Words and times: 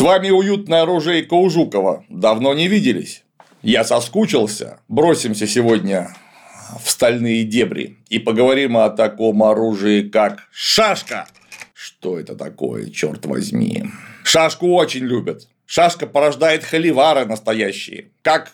С 0.00 0.02
вами 0.02 0.30
уютное 0.30 0.84
оружейка 0.84 1.34
у 1.34 1.50
Жукова. 1.50 2.06
Давно 2.08 2.54
не 2.54 2.68
виделись. 2.68 3.22
Я 3.60 3.84
соскучился. 3.84 4.80
Бросимся 4.88 5.46
сегодня 5.46 6.16
в 6.82 6.88
стальные 6.88 7.44
дебри 7.44 7.98
и 8.08 8.18
поговорим 8.18 8.78
о 8.78 8.88
таком 8.88 9.42
оружии, 9.42 10.08
как 10.08 10.48
шашка. 10.52 11.26
Что 11.74 12.18
это 12.18 12.34
такое, 12.34 12.88
черт 12.88 13.26
возьми? 13.26 13.90
Шашку 14.24 14.72
очень 14.72 15.04
любят. 15.04 15.46
Шашка 15.66 16.06
порождает 16.06 16.64
холивары 16.64 17.26
настоящие. 17.26 18.12
Как 18.22 18.52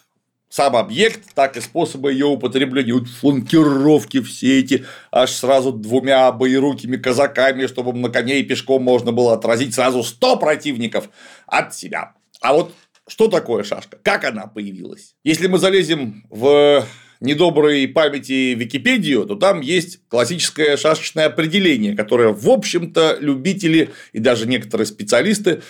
сам 0.49 0.77
объект, 0.77 1.35
так 1.35 1.57
и 1.57 1.61
способы 1.61 2.13
ее 2.13 2.27
употребления. 2.27 2.95
Вот 2.95 3.09
фланкировки 3.09 4.21
все 4.23 4.61
эти, 4.61 4.85
аж 5.11 5.31
сразу 5.33 5.73
двумя 5.73 6.31
боерукими 6.33 6.97
казаками, 6.97 7.67
чтобы 7.67 7.93
на 7.93 8.09
коне 8.09 8.41
и 8.41 8.45
пешком 8.45 8.83
можно 8.83 9.13
было 9.13 9.35
отразить 9.35 9.75
сразу 9.75 10.03
100 10.03 10.37
противников 10.37 11.11
от 11.47 11.75
себя. 11.75 12.15
А 12.41 12.53
вот 12.53 12.75
что 13.09 13.29
такое 13.29 13.65
шашка? 13.65 13.99
Как 14.03 14.25
она 14.25 14.47
появилась? 14.47 15.15
Если 15.25 15.47
мы 15.47 15.59
залезем 15.59 16.25
в 16.31 16.85
недоброй 17.21 17.89
памяти 17.89 18.55
Википедию, 18.55 19.25
то 19.27 19.37
там 19.37 19.61
есть 19.61 20.01
классическое 20.09 20.77
шашечное 20.77 21.27
определение, 21.27 21.97
которое, 21.97 22.33
в 22.33 22.49
общем-то, 22.49 23.19
любители 23.21 23.91
и 24.13 24.19
даже 24.19 24.47
некоторые 24.47 24.87
специалисты 24.87 25.63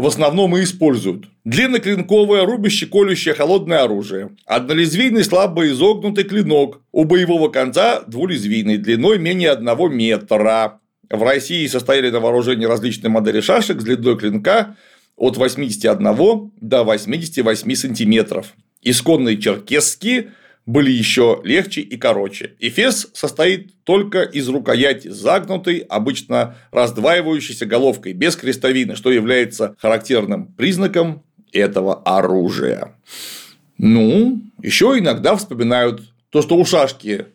в 0.00 0.06
основном 0.06 0.56
и 0.56 0.62
используют. 0.62 1.26
Длинноклинковое, 1.44 2.44
рубящее, 2.44 2.88
колющее 2.88 3.34
холодное 3.34 3.82
оружие. 3.82 4.30
Однолезвийный 4.46 5.24
слабо 5.24 5.68
изогнутый 5.68 6.24
клинок. 6.24 6.80
У 6.92 7.04
боевого 7.04 7.48
конца 7.48 8.02
двулезвийный, 8.06 8.78
длиной 8.78 9.18
менее 9.18 9.52
1 9.52 9.94
метра. 9.94 10.80
В 11.10 11.22
России 11.22 11.66
состояли 11.66 12.10
на 12.10 12.20
вооружении 12.20 12.66
различные 12.66 13.10
модели 13.10 13.40
шашек 13.40 13.80
с 13.80 13.84
длиной 13.84 14.16
клинка 14.16 14.76
от 15.16 15.36
81 15.36 16.52
до 16.60 16.84
88 16.84 17.74
сантиметров. 17.74 18.54
Исконные 18.82 19.36
черкесские 19.36 20.32
были 20.70 20.90
еще 20.90 21.40
легче 21.42 21.80
и 21.80 21.96
короче. 21.96 22.54
Эфес 22.60 23.08
состоит 23.12 23.82
только 23.84 24.22
из 24.22 24.48
рукояти 24.48 25.08
загнутой, 25.08 25.78
обычно 25.78 26.56
раздваивающейся 26.70 27.66
головкой, 27.66 28.12
без 28.12 28.36
крестовины, 28.36 28.94
что 28.94 29.10
является 29.10 29.74
характерным 29.78 30.46
признаком 30.46 31.24
этого 31.52 32.02
оружия. 32.04 32.94
Ну, 33.78 34.40
еще 34.62 34.96
иногда 34.96 35.34
вспоминают 35.36 36.02
то, 36.30 36.40
что 36.40 36.56
у 36.56 36.64
шашки 36.64 37.26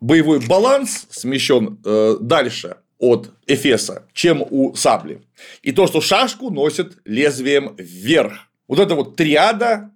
боевой 0.00 0.40
баланс 0.40 1.06
смещен 1.10 1.78
э, 1.84 2.16
дальше 2.20 2.76
от 2.98 3.30
эфеса, 3.46 4.06
чем 4.14 4.42
у 4.48 4.74
сабли. 4.74 5.20
И 5.62 5.72
то, 5.72 5.86
что 5.86 6.00
шашку 6.00 6.50
носят 6.50 6.96
лезвием 7.04 7.74
вверх. 7.76 8.32
Вот 8.66 8.78
эта 8.78 8.94
вот 8.94 9.16
триада 9.16 9.90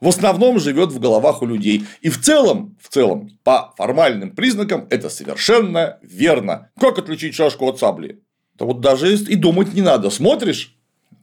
в 0.00 0.08
основном 0.08 0.58
живет 0.58 0.92
в 0.92 1.00
головах 1.00 1.42
у 1.42 1.46
людей. 1.46 1.84
И 2.00 2.08
в 2.08 2.20
целом, 2.20 2.76
в 2.80 2.88
целом, 2.88 3.38
по 3.42 3.72
формальным 3.76 4.30
признакам 4.30 4.86
это 4.90 5.08
совершенно 5.08 5.98
верно. 6.02 6.70
Как 6.78 6.98
отличить 6.98 7.34
шашку 7.34 7.66
от 7.66 7.78
сабли? 7.78 8.20
Да 8.54 8.64
вот 8.64 8.80
даже 8.80 9.14
и 9.14 9.34
думать 9.34 9.74
не 9.74 9.82
надо. 9.82 10.10
Смотришь, 10.10 10.76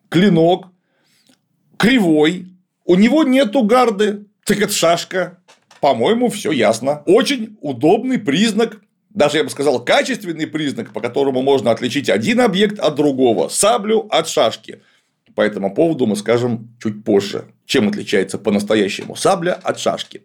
клинок 0.09 0.67
кривой, 1.77 2.47
у 2.85 2.95
него 2.95 3.23
нету 3.23 3.63
гарды, 3.63 4.25
так 4.45 4.61
это 4.61 4.73
шашка. 4.73 5.39
По-моему, 5.81 6.29
все 6.29 6.51
ясно. 6.51 7.03
Очень 7.05 7.57
удобный 7.61 8.17
признак 8.17 8.81
даже, 9.15 9.37
я 9.37 9.45
бы 9.45 9.49
сказал, 9.49 9.83
качественный 9.83 10.45
признак, 10.45 10.91
по 10.91 10.99
которому 10.99 11.41
можно 11.41 11.71
отличить 11.71 12.09
один 12.09 12.41
объект 12.41 12.79
от 12.79 12.95
другого, 12.95 13.47
саблю 13.47 14.07
от 14.09 14.27
шашки. 14.27 14.81
По 15.35 15.41
этому 15.41 15.73
поводу 15.73 16.07
мы 16.07 16.15
скажем 16.15 16.75
чуть 16.81 17.03
позже, 17.03 17.45
чем 17.65 17.89
отличается 17.89 18.37
по-настоящему 18.37 19.15
сабля 19.15 19.59
от 19.63 19.79
шашки. 19.79 20.23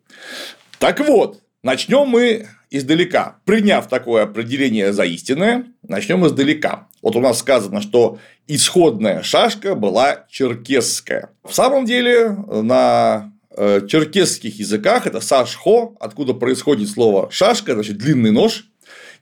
Так 0.78 1.00
вот, 1.00 1.40
начнем 1.62 2.06
мы 2.06 2.46
издалека. 2.70 3.36
Приняв 3.44 3.88
такое 3.88 4.22
определение 4.22 4.92
за 4.92 5.04
истинное, 5.04 5.66
начнем 5.82 6.24
издалека. 6.26 6.88
Вот 7.02 7.16
у 7.16 7.20
нас 7.20 7.38
сказано, 7.38 7.80
что 7.80 8.18
исходная 8.46 9.22
шашка 9.22 9.74
была 9.74 10.26
черкесская. 10.30 11.30
В 11.44 11.52
самом 11.52 11.84
деле, 11.84 12.30
на 12.30 13.32
э, 13.56 13.86
черкесских 13.88 14.58
языках 14.58 15.06
это 15.06 15.20
сашхо, 15.20 15.96
откуда 15.98 16.34
происходит 16.34 16.88
слово 16.88 17.28
шашка, 17.30 17.74
значит 17.74 17.98
длинный 17.98 18.30
нож, 18.30 18.66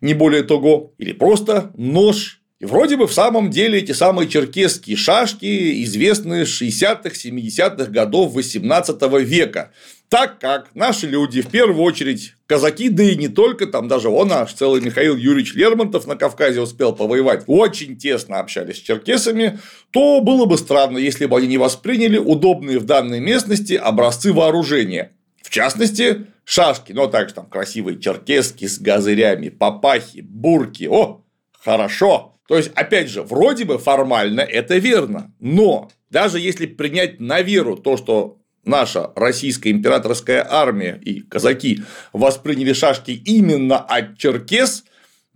не 0.01 0.15
более 0.15 0.43
того, 0.43 0.93
или 0.99 1.13
просто 1.13 1.73
нож 1.77 2.41
и 2.61 2.67
вроде 2.67 2.97
бы 2.97 3.07
в 3.07 3.13
самом 3.13 3.51
деле 3.51 3.79
эти 3.79 3.93
самые 3.93 4.29
черкесские 4.29 4.97
шашки 4.97 5.85
известны 5.85 6.45
с 6.45 6.61
60-х, 6.61 7.11
70-х 7.11 7.91
годов 7.91 8.33
18 8.33 9.01
века. 9.23 9.71
Так 10.09 10.41
как 10.41 10.75
наши 10.75 11.07
люди, 11.07 11.41
в 11.41 11.51
первую 11.51 11.83
очередь 11.83 12.35
казаки, 12.47 12.89
да 12.89 13.05
и 13.05 13.15
не 13.15 13.29
только, 13.29 13.67
там 13.67 13.87
даже 13.87 14.09
он 14.09 14.29
наш 14.29 14.55
целый 14.55 14.81
Михаил 14.81 15.17
Юрьевич 15.17 15.55
Лермонтов 15.55 16.07
на 16.07 16.17
Кавказе 16.17 16.61
успел 16.61 16.97
повоевать, 16.97 17.45
очень 17.47 17.97
тесно 17.97 18.41
общались 18.41 18.77
с 18.77 18.81
черкесами, 18.81 19.61
то 19.93 20.21
было 20.21 20.47
бы 20.47 20.59
странно, 20.59 20.99
если 20.99 21.27
бы 21.27 21.37
они 21.37 21.47
не 21.47 21.59
восприняли 21.59 22.19
удобные 22.19 22.81
в 22.81 22.87
данной 22.87 23.21
местности 23.21 23.75
образцы 23.75 24.33
вооружения. 24.33 25.13
В 25.43 25.51
частности, 25.51 26.27
шашки, 26.45 26.93
ну, 26.93 27.05
а 27.05 27.09
также 27.09 27.35
там 27.35 27.47
красивые 27.47 28.01
черкески 28.01 28.67
с 28.67 28.81
газырями, 28.81 29.51
папахи, 29.51 30.21
бурки. 30.23 30.89
О, 30.91 31.23
хорошо! 31.53 32.38
То 32.49 32.57
есть, 32.57 32.73
опять 32.75 33.11
же, 33.11 33.23
вроде 33.23 33.67
бы 33.67 33.79
формально 33.79 34.41
это 34.41 34.79
верно, 34.79 35.33
но 35.39 35.91
даже 36.11 36.41
если 36.41 36.65
принять 36.65 37.21
на 37.21 37.43
веру 37.43 37.77
то, 37.77 37.99
что 37.99 38.39
наша 38.65 39.13
российская 39.15 39.71
императорская 39.71 40.47
армия 40.49 40.99
и 41.05 41.21
казаки 41.21 41.83
восприняли 42.15 42.73
шашки 42.73 43.11
именно 43.11 43.77
от 43.77 44.17
черкес, 44.17 44.85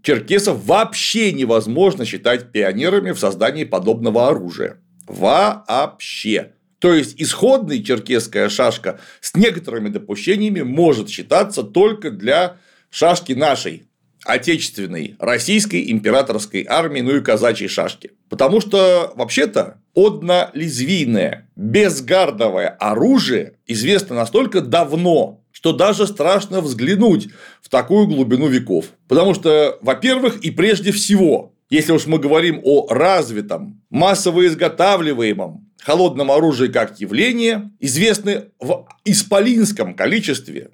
черкесов 0.03 0.65
вообще 0.65 1.33
невозможно 1.33 2.07
считать 2.07 2.51
пионерами 2.51 3.11
в 3.11 3.19
создании 3.19 3.65
подобного 3.65 4.29
оружия. 4.29 4.81
Вообще. 5.07 6.55
То 6.79 6.95
есть 6.95 7.21
исходная 7.21 7.83
черкесская 7.83 8.49
шашка 8.49 9.01
с 9.21 9.37
некоторыми 9.37 9.91
допущениями 9.91 10.63
может 10.63 11.11
считаться 11.11 11.63
только 11.63 12.11
для 12.11 12.57
шашки 12.89 13.33
нашей 13.35 13.85
отечественной 14.25 15.17
российской 15.19 15.91
императорской 15.91 16.67
армии, 16.69 17.01
ну 17.01 17.17
и 17.17 17.21
казачьей 17.21 17.69
шашки. 17.69 18.13
Потому 18.29 18.61
что, 18.61 19.13
вообще-то, 19.17 19.79
однолезвийное, 19.95 21.51
безгардовое 21.57 22.69
оружие 22.69 23.55
известно 23.67 24.17
настолько 24.17 24.61
давно, 24.61 25.45
что 25.51 25.73
даже 25.73 26.07
страшно 26.07 26.61
взглянуть 26.61 27.29
в 27.61 27.69
такую 27.69 28.07
глубину 28.07 28.49
веков. 28.49 28.87
Потому 29.09 29.35
что, 29.35 29.79
во-первых, 29.83 30.43
и 30.43 30.51
прежде 30.51 30.93
всего, 30.93 31.55
если 31.69 31.93
уж 31.93 32.07
мы 32.07 32.19
говорим 32.19 32.61
о 32.65 32.87
развитом, 32.89 33.83
массово 33.91 34.47
изготавливаемом 34.47 35.69
холодном 35.83 36.31
оружии 36.31 36.69
как 36.69 37.01
явление, 37.01 37.71
известны 37.81 38.47
в 38.61 38.87
исполинском 39.05 39.95
количестве 39.95 40.71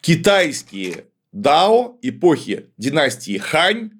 китайские 0.00 1.04
Дао 1.32 1.98
эпохи 2.02 2.66
династии 2.76 3.38
Хань, 3.38 3.90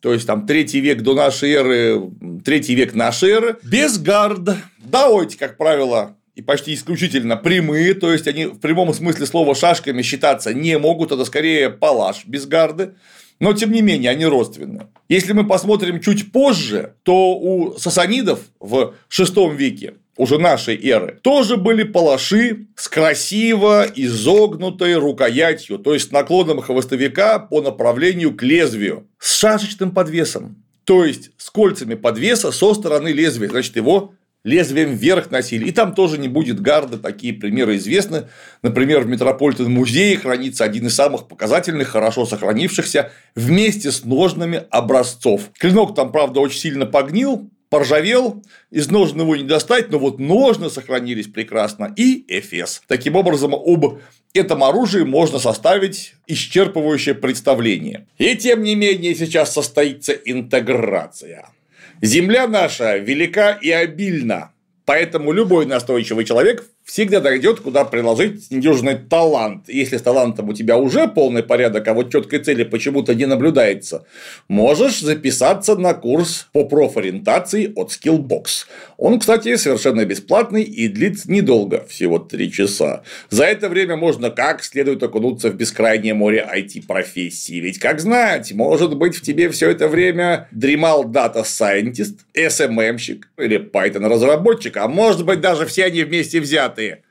то 0.00 0.12
есть 0.12 0.26
там 0.26 0.46
третий 0.46 0.80
век 0.80 1.02
до 1.02 1.14
нашей 1.14 1.52
эры, 1.52 2.10
третий 2.44 2.74
век 2.74 2.94
нашей 2.94 3.30
эры, 3.30 3.58
без 3.62 3.98
гард. 3.98 4.56
Дао 4.78 5.22
эти, 5.22 5.36
как 5.36 5.56
правило, 5.56 6.16
и 6.34 6.42
почти 6.42 6.74
исключительно 6.74 7.36
прямые, 7.36 7.94
то 7.94 8.12
есть 8.12 8.28
они 8.28 8.46
в 8.46 8.58
прямом 8.58 8.92
смысле 8.92 9.26
слова 9.26 9.54
шашками 9.54 10.02
считаться 10.02 10.52
не 10.52 10.78
могут, 10.78 11.12
это 11.12 11.24
скорее 11.24 11.70
палаш 11.70 12.26
без 12.26 12.46
гарды. 12.46 12.94
Но, 13.38 13.52
тем 13.52 13.70
не 13.70 13.82
менее, 13.82 14.10
они 14.10 14.24
родственны. 14.24 14.86
Если 15.08 15.32
мы 15.32 15.46
посмотрим 15.46 16.00
чуть 16.00 16.32
позже, 16.32 16.94
то 17.02 17.36
у 17.36 17.76
сасанидов 17.78 18.40
в 18.60 18.94
VI 19.10 19.54
веке 19.54 19.94
уже 20.16 20.38
нашей 20.38 20.76
эры, 20.88 21.18
тоже 21.22 21.56
были 21.56 21.82
палаши 21.82 22.66
с 22.76 22.88
красиво 22.88 23.86
изогнутой 23.94 24.94
рукоятью, 24.96 25.78
то 25.78 25.94
есть 25.94 26.12
наклоном 26.12 26.60
хвостовика 26.60 27.38
по 27.38 27.60
направлению 27.60 28.34
к 28.34 28.42
лезвию, 28.42 29.06
с 29.18 29.38
шашечным 29.38 29.92
подвесом, 29.92 30.62
то 30.84 31.04
есть 31.04 31.30
с 31.36 31.50
кольцами 31.50 31.94
подвеса 31.94 32.52
со 32.52 32.74
стороны 32.74 33.08
лезвия, 33.08 33.48
значит, 33.48 33.76
его 33.76 34.12
лезвием 34.46 34.94
вверх 34.94 35.30
носили. 35.30 35.66
И 35.66 35.72
там 35.72 35.92
тоже 35.92 36.18
не 36.18 36.28
будет 36.28 36.60
гарда, 36.60 36.98
такие 36.98 37.34
примеры 37.34 37.76
известны. 37.76 38.28
Например, 38.62 39.00
в 39.00 39.08
Метрополитен 39.08 39.70
музее 39.70 40.16
хранится 40.16 40.64
один 40.64 40.86
из 40.86 40.94
самых 40.94 41.26
показательных, 41.26 41.88
хорошо 41.88 42.24
сохранившихся 42.24 43.10
вместе 43.34 43.90
с 43.90 44.04
ножными 44.04 44.62
образцов. 44.70 45.50
Клинок 45.58 45.96
там, 45.96 46.12
правда, 46.12 46.38
очень 46.38 46.60
сильно 46.60 46.86
погнил, 46.86 47.50
поржавел, 47.68 48.42
из 48.70 48.90
ножен 48.90 49.20
его 49.20 49.36
не 49.36 49.44
достать, 49.44 49.90
но 49.90 49.98
вот 49.98 50.18
ножны 50.18 50.70
сохранились 50.70 51.28
прекрасно 51.28 51.92
и 51.96 52.24
Эфес. 52.28 52.82
Таким 52.86 53.16
образом, 53.16 53.54
об 53.54 54.00
этом 54.34 54.64
оружии 54.64 55.02
можно 55.02 55.38
составить 55.38 56.14
исчерпывающее 56.26 57.14
представление. 57.14 58.06
И 58.18 58.36
тем 58.36 58.62
не 58.62 58.74
менее 58.74 59.14
сейчас 59.14 59.52
состоится 59.52 60.12
интеграция. 60.12 61.48
Земля 62.02 62.46
наша 62.46 62.98
велика 62.98 63.52
и 63.52 63.70
обильна, 63.70 64.52
Поэтому 64.86 65.32
любой 65.32 65.66
настойчивый 65.66 66.24
человек 66.24 66.64
всегда 66.86 67.20
найдет, 67.20 67.60
куда 67.60 67.84
приложить 67.84 68.50
недюжинный 68.50 68.94
талант. 68.94 69.68
Если 69.68 69.96
с 69.96 70.02
талантом 70.02 70.48
у 70.48 70.52
тебя 70.54 70.78
уже 70.78 71.08
полный 71.08 71.42
порядок, 71.42 71.86
а 71.88 71.94
вот 71.94 72.12
четкой 72.12 72.38
цели 72.38 72.62
почему-то 72.62 73.12
не 73.14 73.26
наблюдается, 73.26 74.06
можешь 74.48 75.00
записаться 75.00 75.74
на 75.76 75.94
курс 75.94 76.46
по 76.52 76.64
профориентации 76.64 77.72
от 77.74 77.90
Skillbox. 77.90 78.66
Он, 78.98 79.18
кстати, 79.18 79.56
совершенно 79.56 80.04
бесплатный 80.04 80.62
и 80.62 80.86
длится 80.86 81.30
недолго, 81.30 81.84
всего 81.88 82.20
3 82.20 82.52
часа. 82.52 83.02
За 83.30 83.44
это 83.44 83.68
время 83.68 83.96
можно 83.96 84.30
как 84.30 84.62
следует 84.62 85.02
окунуться 85.02 85.50
в 85.50 85.56
бескрайнее 85.56 86.14
море 86.14 86.48
IT-профессий. 86.56 87.58
Ведь, 87.58 87.80
как 87.80 87.98
знать, 87.98 88.52
может 88.52 88.96
быть, 88.96 89.16
в 89.16 89.22
тебе 89.22 89.50
все 89.50 89.70
это 89.70 89.88
время 89.88 90.46
дремал 90.52 91.02
data 91.02 91.36
scientist, 91.36 92.20
SMM-щик 92.32 93.24
или 93.38 93.58
Python-разработчик, 93.58 94.76
а 94.76 94.86
может 94.86 95.24
быть, 95.24 95.40
даже 95.40 95.66
все 95.66 95.86
они 95.86 96.04
вместе 96.04 96.38
взятые. 96.76 97.02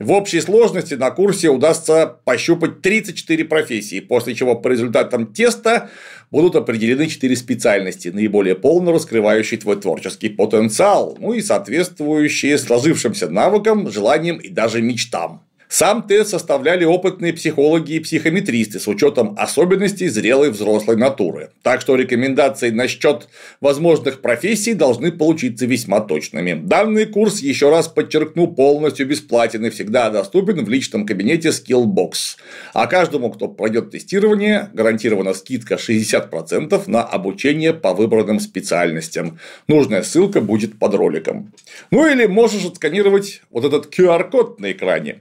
В 0.00 0.10
общей 0.10 0.40
сложности 0.40 0.94
на 0.94 1.10
курсе 1.12 1.48
удастся 1.48 2.06
пощупать 2.24 2.82
34 2.82 3.44
профессии, 3.44 4.00
после 4.00 4.34
чего 4.34 4.56
по 4.56 4.68
результатам 4.68 5.32
теста 5.32 5.88
будут 6.32 6.56
определены 6.56 7.06
4 7.06 7.36
специальности, 7.36 8.08
наиболее 8.08 8.56
полно 8.56 8.92
раскрывающие 8.92 9.58
твой 9.58 9.76
творческий 9.76 10.30
потенциал, 10.30 11.16
ну 11.20 11.32
и 11.32 11.40
соответствующие 11.40 12.58
сложившимся 12.58 13.30
навыкам, 13.30 13.88
желаниям 13.88 14.38
и 14.38 14.48
даже 14.48 14.82
мечтам. 14.82 15.43
Сам 15.68 16.06
тест 16.06 16.30
составляли 16.30 16.84
опытные 16.84 17.32
психологи 17.32 17.94
и 17.94 18.00
психометристы 18.00 18.78
с 18.78 18.86
учетом 18.86 19.34
особенностей 19.38 20.08
зрелой 20.08 20.50
взрослой 20.50 20.96
натуры. 20.96 21.50
Так 21.62 21.80
что 21.80 21.96
рекомендации 21.96 22.70
насчет 22.70 23.28
возможных 23.60 24.20
профессий 24.20 24.74
должны 24.74 25.10
получиться 25.10 25.66
весьма 25.66 26.00
точными. 26.00 26.54
Данный 26.54 27.06
курс, 27.06 27.40
еще 27.40 27.70
раз 27.70 27.88
подчеркну, 27.88 28.48
полностью 28.48 29.06
бесплатен 29.06 29.64
и 29.66 29.70
всегда 29.70 30.10
доступен 30.10 30.64
в 30.64 30.68
личном 30.68 31.06
кабинете 31.06 31.48
Skillbox. 31.48 32.36
А 32.72 32.86
каждому, 32.86 33.30
кто 33.30 33.48
пройдет 33.48 33.90
тестирование, 33.90 34.68
гарантирована 34.74 35.34
скидка 35.34 35.74
60% 35.74 36.82
на 36.86 37.02
обучение 37.02 37.72
по 37.72 37.94
выбранным 37.94 38.38
специальностям. 38.38 39.38
Нужная 39.66 40.02
ссылка 40.02 40.40
будет 40.40 40.78
под 40.78 40.94
роликом. 40.94 41.52
Ну 41.90 42.06
или 42.06 42.26
можешь 42.26 42.64
отсканировать 42.64 43.42
вот 43.50 43.64
этот 43.64 43.92
QR-код 43.92 44.60
на 44.60 44.72
экране. 44.72 45.20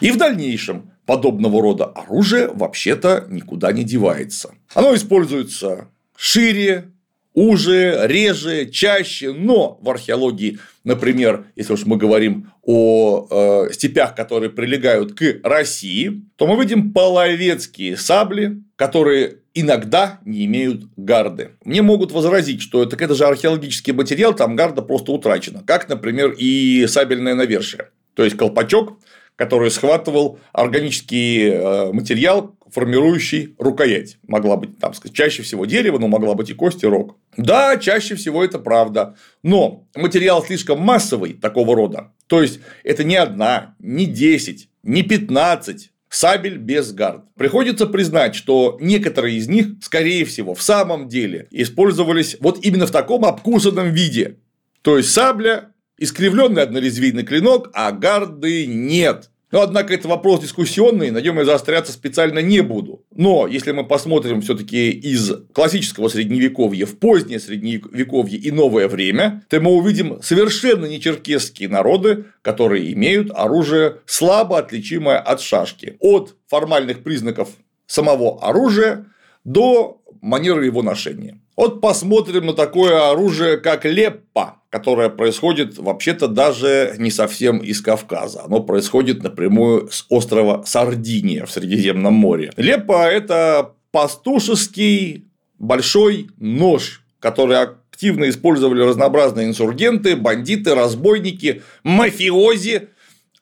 И 0.00 0.10
в 0.10 0.16
дальнейшем 0.16 0.92
подобного 1.06 1.62
рода 1.62 1.84
оружие 1.84 2.48
вообще-то 2.48 3.26
никуда 3.28 3.72
не 3.72 3.84
девается. 3.84 4.54
Оно 4.74 4.94
используется 4.94 5.88
шире, 6.16 6.90
уже, 7.34 8.06
реже, 8.06 8.66
чаще, 8.66 9.32
но 9.32 9.76
в 9.82 9.90
археологии, 9.90 10.58
например, 10.84 11.46
если 11.56 11.72
уж 11.72 11.84
мы 11.84 11.96
говорим 11.96 12.52
о 12.62 13.26
э, 13.68 13.72
степях, 13.72 14.14
которые 14.14 14.50
прилегают 14.50 15.14
к 15.14 15.40
России, 15.42 16.22
то 16.36 16.46
мы 16.46 16.60
видим 16.62 16.92
половецкие 16.92 17.96
сабли, 17.96 18.62
которые 18.76 19.38
иногда 19.52 20.20
не 20.24 20.46
имеют 20.46 20.84
гарды. 20.96 21.50
Мне 21.64 21.82
могут 21.82 22.12
возразить, 22.12 22.62
что 22.62 22.84
это, 22.84 22.96
это 22.96 23.14
же 23.16 23.24
археологический 23.24 23.92
материал, 23.92 24.32
там 24.34 24.54
гарда 24.54 24.82
просто 24.82 25.10
утрачена, 25.10 25.64
как, 25.66 25.88
например, 25.88 26.34
и 26.38 26.86
сабельное 26.86 27.34
навершие. 27.34 27.90
То 28.14 28.22
есть 28.24 28.36
колпачок 28.36 28.98
который 29.36 29.70
схватывал 29.70 30.38
органический 30.52 31.50
э, 31.50 31.92
материал, 31.92 32.56
формирующий 32.70 33.54
рукоять. 33.58 34.18
Могла 34.26 34.56
быть, 34.56 34.78
там, 34.78 34.94
сказать, 34.94 35.16
чаще 35.16 35.42
всего 35.42 35.64
дерево, 35.64 35.98
но 35.98 36.08
могла 36.08 36.34
быть 36.34 36.50
и 36.50 36.54
кость, 36.54 36.82
и 36.82 36.86
рог. 36.86 37.16
Да, 37.36 37.76
чаще 37.76 38.14
всего 38.14 38.44
это 38.44 38.58
правда. 38.58 39.16
Но 39.42 39.86
материал 39.94 40.44
слишком 40.44 40.80
массовый 40.80 41.34
такого 41.34 41.74
рода. 41.74 42.12
То 42.26 42.42
есть, 42.42 42.60
это 42.82 43.04
не 43.04 43.16
одна, 43.16 43.74
не 43.78 44.06
10, 44.06 44.68
не 44.82 45.02
15 45.02 45.90
сабель 46.08 46.58
без 46.58 46.92
гард. 46.92 47.24
Приходится 47.34 47.86
признать, 47.86 48.36
что 48.36 48.78
некоторые 48.80 49.36
из 49.36 49.48
них, 49.48 49.66
скорее 49.82 50.24
всего, 50.24 50.54
в 50.54 50.62
самом 50.62 51.08
деле 51.08 51.48
использовались 51.50 52.36
вот 52.40 52.64
именно 52.64 52.86
в 52.86 52.92
таком 52.92 53.24
обкусанном 53.24 53.90
виде. 53.92 54.38
То 54.82 54.96
есть 54.96 55.10
сабля 55.10 55.73
искривленный 55.98 56.62
однорезвийный 56.62 57.24
клинок, 57.24 57.70
а 57.72 57.92
гарды 57.92 58.66
нет. 58.66 59.30
Но, 59.54 59.60
однако, 59.60 59.94
это 59.94 60.08
вопрос 60.08 60.40
дискуссионный, 60.40 61.12
на 61.12 61.18
нем 61.18 61.38
я 61.38 61.44
заостряться 61.44 61.92
специально 61.92 62.40
не 62.40 62.60
буду. 62.60 63.04
Но, 63.14 63.46
если 63.46 63.70
мы 63.70 63.86
посмотрим 63.86 64.40
все 64.40 64.56
таки 64.56 64.90
из 64.90 65.30
классического 65.52 66.08
средневековья 66.08 66.86
в 66.86 66.98
позднее 66.98 67.38
средневековье 67.38 68.36
и 68.36 68.50
новое 68.50 68.88
время, 68.88 69.44
то 69.48 69.60
мы 69.60 69.70
увидим 69.70 70.20
совершенно 70.22 70.86
не 70.86 71.00
черкесские 71.00 71.68
народы, 71.68 72.24
которые 72.42 72.92
имеют 72.94 73.30
оружие 73.32 73.98
слабо 74.06 74.58
отличимое 74.58 75.18
от 75.18 75.40
шашки. 75.40 75.96
От 76.00 76.34
формальных 76.48 77.04
признаков 77.04 77.50
самого 77.86 78.42
оружия 78.42 79.06
до 79.44 80.02
манеры 80.20 80.66
его 80.66 80.82
ношения. 80.82 81.40
Вот 81.56 81.80
посмотрим 81.80 82.46
на 82.46 82.52
такое 82.52 83.10
оружие, 83.10 83.58
как 83.58 83.84
леппа, 83.84 84.60
которое 84.70 85.08
происходит 85.08 85.78
вообще-то 85.78 86.26
даже 86.26 86.94
не 86.98 87.10
совсем 87.10 87.58
из 87.58 87.80
Кавказа. 87.80 88.42
Оно 88.44 88.60
происходит 88.60 89.22
напрямую 89.22 89.88
с 89.90 90.04
острова 90.08 90.64
Сардиния 90.66 91.46
в 91.46 91.50
Средиземном 91.52 92.12
море. 92.12 92.52
Леппа– 92.56 93.06
это 93.10 93.72
пастушеский 93.92 95.28
большой 95.60 96.28
нож, 96.38 97.02
который 97.20 97.58
активно 97.58 98.28
использовали 98.28 98.82
разнообразные 98.82 99.46
инсургенты, 99.46 100.16
бандиты, 100.16 100.74
разбойники, 100.74 101.62
мафиози, 101.84 102.88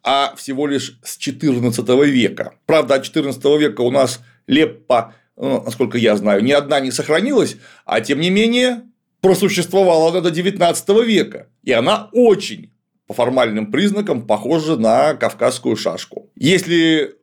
а 0.04 0.34
всего 0.36 0.66
лишь 0.66 0.98
с 1.02 1.18
XIV 1.18 2.04
века. 2.04 2.54
Правда, 2.66 2.96
от 2.96 3.06
XIV 3.06 3.58
века 3.58 3.80
у 3.80 3.90
нас 3.90 4.20
Леппа 4.46 5.14
ну, 5.36 5.62
насколько 5.62 5.98
я 5.98 6.16
знаю, 6.16 6.42
ни 6.42 6.52
одна 6.52 6.80
не 6.80 6.90
сохранилась, 6.90 7.56
а 7.84 8.00
тем 8.00 8.20
не 8.20 8.30
менее 8.30 8.82
просуществовала 9.20 10.10
она 10.10 10.20
до 10.20 10.30
19 10.30 10.88
века. 11.06 11.48
И 11.62 11.72
она 11.72 12.08
очень 12.12 12.72
по 13.06 13.14
формальным 13.14 13.70
признакам 13.70 14.26
похожа 14.26 14.76
на 14.76 15.14
кавказскую 15.14 15.76
шашку. 15.76 16.30
Если 16.34 17.16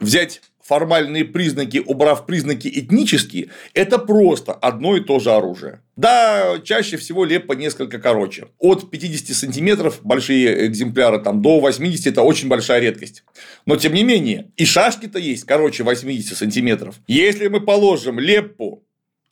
взять 0.00 0.42
формальные 0.62 1.24
признаки, 1.24 1.82
убрав 1.84 2.26
признаки 2.26 2.68
этнические, 2.68 3.48
это 3.74 3.98
просто 3.98 4.52
одно 4.52 4.96
и 4.96 5.00
то 5.00 5.18
же 5.18 5.32
оружие. 5.32 5.80
Да, 5.96 6.58
чаще 6.64 6.96
всего 6.96 7.24
лепа 7.24 7.52
несколько 7.52 7.98
короче. 7.98 8.48
От 8.58 8.90
50 8.90 9.36
сантиметров 9.36 10.00
большие 10.02 10.66
экземпляры 10.66 11.20
там, 11.20 11.42
до 11.42 11.60
80 11.60 12.06
это 12.06 12.22
очень 12.22 12.48
большая 12.48 12.80
редкость. 12.80 13.24
Но 13.66 13.76
тем 13.76 13.92
не 13.92 14.04
менее, 14.04 14.50
и 14.56 14.64
шашки-то 14.64 15.18
есть 15.18 15.44
короче 15.44 15.82
80 15.82 16.36
сантиметров. 16.36 16.96
Если 17.06 17.48
мы 17.48 17.60
положим 17.60 18.18
леппу 18.18 18.84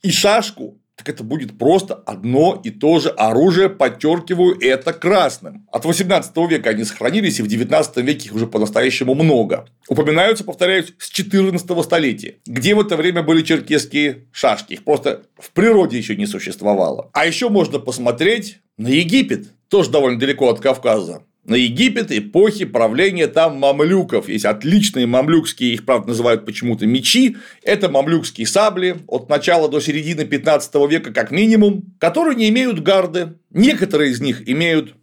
и 0.03 0.11
шашку 0.11 0.80
так 1.01 1.15
это 1.15 1.25
будет 1.25 1.57
просто 1.59 1.95
одно 1.95 2.61
и 2.63 2.69
то 2.69 2.99
же 2.99 3.09
оружие, 3.09 3.71
подчеркиваю 3.71 4.59
это 4.61 4.93
красным. 4.93 5.67
От 5.73 5.87
18 5.87 6.37
века 6.49 6.71
они 6.71 6.85
сохранились, 6.85 7.39
и 7.39 7.43
в 7.43 7.47
19 7.47 7.97
веке 7.99 8.27
их 8.27 8.35
уже 8.35 8.47
по-настоящему 8.47 9.15
много. 9.15 9.67
Упоминаются, 9.89 10.45
повторяюсь, 10.45 10.93
с 10.99 11.09
14 11.09 11.85
столетия. 11.85 12.37
Где 12.45 12.75
в 12.75 12.81
это 12.81 12.97
время 12.97 13.23
были 13.23 13.41
черкесские 13.41 14.27
шашки? 14.31 14.75
Их 14.75 14.85
просто 14.85 15.23
в 15.39 15.51
природе 15.53 15.97
еще 15.97 16.17
не 16.17 16.27
существовало. 16.27 17.09
А 17.15 17.25
еще 17.25 17.49
можно 17.49 17.79
посмотреть 17.79 18.59
на 18.77 18.89
Египет, 18.89 19.49
тоже 19.69 19.91
довольно 19.91 20.19
далеко 20.19 20.51
от 20.51 20.61
Кавказа 20.61 21.23
на 21.45 21.55
Египет 21.55 22.13
эпохи 22.13 22.65
правления 22.65 23.27
там 23.27 23.57
мамлюков. 23.57 24.29
Есть 24.29 24.45
отличные 24.45 25.07
мамлюкские, 25.07 25.75
их, 25.75 25.85
правда, 25.85 26.09
называют 26.09 26.45
почему-то 26.45 26.87
мечи. 26.87 27.37
Это 27.63 27.89
мамлюкские 27.89 28.47
сабли 28.47 28.97
от 29.07 29.29
начала 29.29 29.69
до 29.69 29.81
середины 29.81 30.25
15 30.25 30.75
века 30.89 31.13
как 31.13 31.31
минимум, 31.31 31.95
которые 31.99 32.37
не 32.37 32.49
имеют 32.51 32.81
гарды. 32.81 33.35
Некоторые 33.51 34.11
из 34.11 34.21
них 34.21 34.49
имеют 34.49 34.95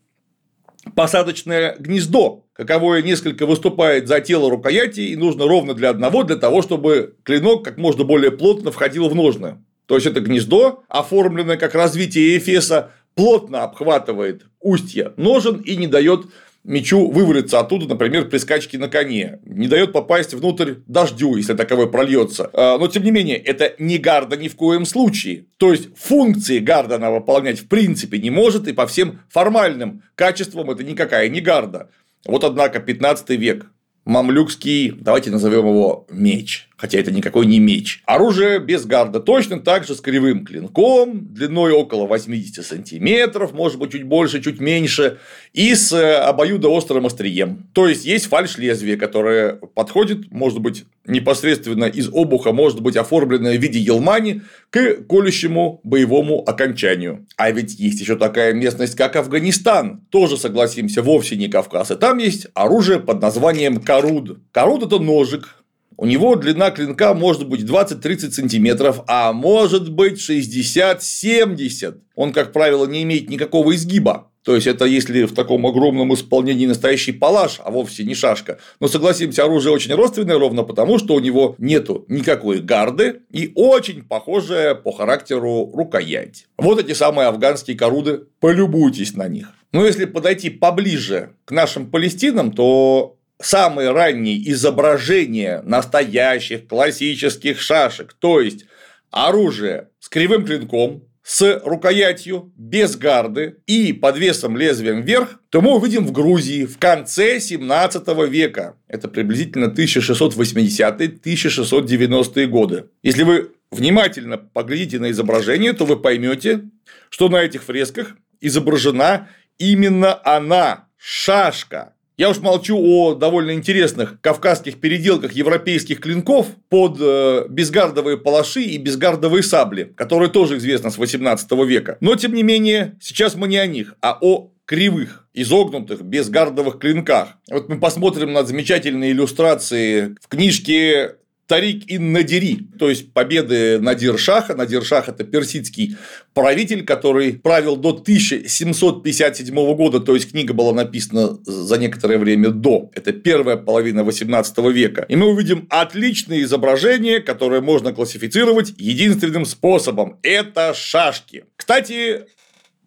посадочное 0.96 1.75
гнездо, 1.79 2.46
каковое 2.53 3.01
несколько 3.01 3.46
выступает 3.46 4.08
за 4.08 4.22
тело 4.22 4.50
рукояти 4.50 5.01
и 5.01 5.15
нужно 5.15 5.48
ровно 5.48 5.74
для 5.74 5.89
одного, 5.89 6.24
для 6.24 6.38
того, 6.38 6.62
чтобы 6.62 7.15
клинок 7.24 7.65
как 7.65 7.77
можно 7.77 8.03
более 8.03 8.32
плотно 8.32 8.72
входил 8.72 9.10
в 9.10 9.15
ножны. 9.15 9.58
То 9.86 9.96
есть 9.96 10.08
это 10.08 10.20
гнездо, 10.20 10.84
оформленное 10.89 11.58
как 11.58 11.74
развитие 11.74 12.38
эфеса, 12.38 12.91
плотно 13.17 13.63
обхватывает 13.63 14.45
устье 14.62 15.12
ножен 15.17 15.59
и 15.62 15.75
не 15.75 15.88
дает 15.88 16.27
мечу 16.63 17.09
вывалиться 17.09 17.59
оттуда, 17.59 17.88
например, 17.88 18.29
при 18.29 18.38
скачке 18.38 18.77
на 18.77 18.89
коне. 18.89 19.39
Не 19.43 19.67
дает 19.67 19.91
попасть 19.91 20.33
внутрь 20.33 20.75
дождю, 20.86 21.36
если 21.36 21.55
таковой 21.55 21.89
прольется. 21.89 22.50
А, 22.53 22.77
но, 22.77 22.88
тем 22.88 23.03
не 23.03 23.12
менее, 23.12 23.38
это 23.38 23.74
не 23.79 23.97
гарда 23.97 24.38
ни 24.38 24.50
в 24.50 24.55
коем 24.55 24.86
случае. 24.86 25.45
То 25.57 25.71
есть, 25.71 25.89
функции 25.97 26.59
гарда 26.59 26.95
она 26.95 27.09
выполнять 27.09 27.59
в 27.59 27.67
принципе 27.67 28.19
не 28.19 28.29
может, 28.29 28.67
и 28.67 28.74
по 28.74 28.86
всем 28.86 29.21
формальным 29.29 30.03
качествам 30.15 30.69
это 30.69 30.83
никакая 30.83 31.29
не 31.29 31.41
гарда. 31.41 31.89
Вот, 32.25 32.43
однако, 32.43 32.79
15 32.79 33.29
век, 33.31 33.65
мамлюкский, 34.05 34.91
давайте 34.91 35.31
назовем 35.31 35.67
его 35.67 36.05
меч. 36.12 36.66
Хотя 36.77 37.00
это 37.00 37.12
никакой 37.12 37.48
не 37.48 37.60
меч. 37.60 38.01
Оружие 38.05 38.60
без 38.60 38.86
гарда 38.86 39.19
точно 39.19 39.60
так 39.60 39.86
же 39.86 39.96
с 39.96 40.00
кривым 40.00 40.46
клинком, 40.46 41.34
длиной 41.34 41.72
около 41.72 42.05
80 42.05 42.63
сантиметров, 42.63 43.51
может 43.53 43.79
быть, 43.79 43.91
чуть 43.91 44.03
больше, 44.03 44.41
чуть 44.41 44.60
меньше, 44.60 45.17
и 45.53 45.74
с 45.74 45.91
э, 45.91 46.15
обоюдоострым 46.17 47.07
острием. 47.07 47.67
То 47.74 47.88
есть, 47.88 48.05
есть 48.05 48.27
фальш-лезвие, 48.27 48.96
которое 48.96 49.53
подходит, 49.53 50.31
может 50.31 50.60
быть, 50.60 50.86
непосредственно 51.07 51.86
из 51.86 52.10
обуха, 52.10 52.51
может 52.51 52.81
быть, 52.81 52.96
оформленное 52.96 53.57
в 53.57 53.62
виде 53.62 53.79
елмани 53.79 54.41
к 54.69 54.98
колющему 55.10 55.81
боевому 55.84 56.43
окончанию. 56.48 57.25
А 57.38 57.50
ведь 57.50 57.79
есть 57.79 58.00
еще 58.00 58.17
такая 58.17 58.53
местность, 58.53 58.96
как 58.96 59.15
Афганистан, 59.15 60.01
тоже, 60.12 60.38
согласимся, 60.38 61.01
вовсе 61.01 61.38
не 61.38 61.48
Кавказ, 61.48 61.91
и 61.91 61.96
там 61.96 62.19
есть 62.19 62.48
оружие 62.53 63.00
под 63.00 63.22
названием 63.22 63.81
Каруд. 63.81 64.39
Каруд– 64.51 64.84
это 64.86 65.00
ножик, 65.00 65.55
у 65.97 66.05
него 66.05 66.35
длина 66.35 66.69
клинка 66.69 67.13
может 67.15 67.47
быть 67.47 67.61
20-30 67.61 68.31
сантиметров, 68.31 69.01
а 69.07 69.33
может 69.33 69.91
быть 69.91 70.19
60-70. 70.19 71.95
Он, 72.15 72.31
как 72.31 72.53
правило, 72.53 72.85
не 72.85 73.01
имеет 73.03 73.29
никакого 73.29 73.75
изгиба. 73.75 74.31
То 74.43 74.55
есть, 74.55 74.65
это 74.65 74.85
если 74.85 75.25
в 75.25 75.33
таком 75.33 75.65
огромном 75.65 76.13
исполнении 76.13 76.67
настоящий 76.67 77.11
палаш, 77.11 77.59
а 77.61 77.69
вовсе 77.69 78.05
не 78.05 78.15
шашка. 78.15 78.59
Но 78.79 78.87
согласимся, 78.87 79.43
оружие 79.43 79.73
очень 79.73 79.93
родственное 79.93 80.39
ровно 80.39 80.63
потому, 80.63 80.99
что 80.99 81.15
у 81.15 81.19
него 81.19 81.55
нету 81.57 82.05
никакой 82.07 82.61
гарды 82.61 83.23
и 83.29 83.51
очень 83.55 84.03
похожая 84.03 84.73
по 84.73 84.93
характеру 84.93 85.69
рукоять. 85.73 86.45
Вот 86.57 86.79
эти 86.79 86.93
самые 86.93 87.27
афганские 87.27 87.75
коруды, 87.75 88.21
полюбуйтесь 88.39 89.15
на 89.15 89.27
них. 89.27 89.49
Но 89.73 89.85
если 89.85 90.05
подойти 90.05 90.49
поближе 90.49 91.31
к 91.43 91.51
нашим 91.51 91.91
палестинам, 91.91 92.53
то 92.53 93.16
самые 93.41 93.91
ранние 93.91 94.38
изображения 94.51 95.62
настоящих 95.63 96.67
классических 96.67 97.62
шашек, 97.62 98.13
то 98.13 98.41
есть 98.41 98.65
оружие 99.12 99.89
с 100.00 100.10
кривым 100.10 100.44
клинком, 100.46 101.03
с 101.24 101.62
рукоятью, 101.65 102.51
без 102.56 102.96
гарды 102.96 103.58
и 103.67 103.91
подвесом 103.91 104.56
лезвием 104.56 105.01
вверх, 105.01 105.41
то 105.50 105.62
мы 105.62 105.75
увидим 105.75 106.08
в 106.08 106.13
Грузии 106.13 106.63
в 106.63 106.77
конце 106.77 107.41
17 107.41 108.08
века. 108.29 108.77
Это 108.88 109.10
приблизительно 109.10 109.65
1680-1690-е 109.65 112.48
годы. 112.48 112.86
Если 113.03 113.24
вы 113.24 113.51
внимательно 113.72 114.38
поглядите 114.38 115.00
на 115.00 115.12
изображение, 115.12 115.74
то 115.74 115.86
вы 115.86 115.98
поймете, 115.98 116.62
что 117.10 117.27
на 117.27 117.41
этих 117.41 117.63
фресках 117.63 118.15
изображена 118.39 119.27
именно 119.58 120.17
она, 120.24 120.88
шашка. 120.96 121.94
Я 122.17 122.31
уж 122.31 122.39
молчу 122.39 122.79
о 122.79 123.13
довольно 123.13 123.51
интересных 123.51 124.19
кавказских 124.21 124.79
переделках 124.79 125.33
европейских 125.33 126.00
клинков 126.00 126.47
под 126.67 126.97
э, 127.00 127.45
безгардовые 127.47 128.17
палаши 128.17 128.63
и 128.63 128.79
безгардовые 128.79 129.43
сабли, 129.43 129.93
которые 129.95 130.31
тоже 130.31 130.57
известны 130.57 130.89
с 130.89 130.97
18 130.97 131.51
века. 131.67 131.97
Но, 132.00 132.15
тем 132.15 132.33
не 132.33 132.41
менее, 132.41 132.97
сейчас 133.00 133.36
мы 133.36 133.47
не 133.47 133.57
о 133.57 133.67
них, 133.67 133.93
а 134.01 134.17
о 134.19 134.50
кривых, 134.65 135.27
изогнутых, 135.36 136.01
безгардовых 136.01 136.79
клинках. 136.79 137.36
Вот 137.51 137.69
мы 137.69 137.79
посмотрим 137.79 138.33
на 138.33 138.43
замечательные 138.43 139.12
иллюстрации 139.12 140.15
в 140.19 140.27
книжке 140.27 141.17
Тарик 141.47 141.83
ин 141.87 142.11
Надири, 142.11 142.67
то 142.77 142.89
есть 142.89 143.13
победы 143.13 143.79
Надир 143.79 144.19
Шаха. 144.19 144.53
Надир 144.53 144.83
Шах– 144.83 145.07
это 145.09 145.23
персидский 145.23 145.95
правитель, 146.33 146.83
который 146.83 147.33
правил 147.33 147.77
до 147.77 147.89
1757 147.91 149.55
года, 149.75 150.01
то 150.01 150.13
есть 150.13 150.31
книга 150.31 150.53
была 150.53 150.73
написана 150.73 151.39
за 151.45 151.77
некоторое 151.77 152.17
время 152.17 152.49
до. 152.49 152.91
Это 152.93 153.13
первая 153.13 153.55
половина 153.55 154.03
18 154.03 154.57
века. 154.73 155.05
И 155.07 155.15
мы 155.15 155.27
увидим 155.27 155.67
отличные 155.69 156.43
изображения, 156.43 157.21
которые 157.21 157.61
можно 157.61 157.93
классифицировать 157.93 158.73
единственным 158.77 159.45
способом– 159.45 160.19
это 160.23 160.73
шашки. 160.73 161.45
Кстати, 161.55 162.25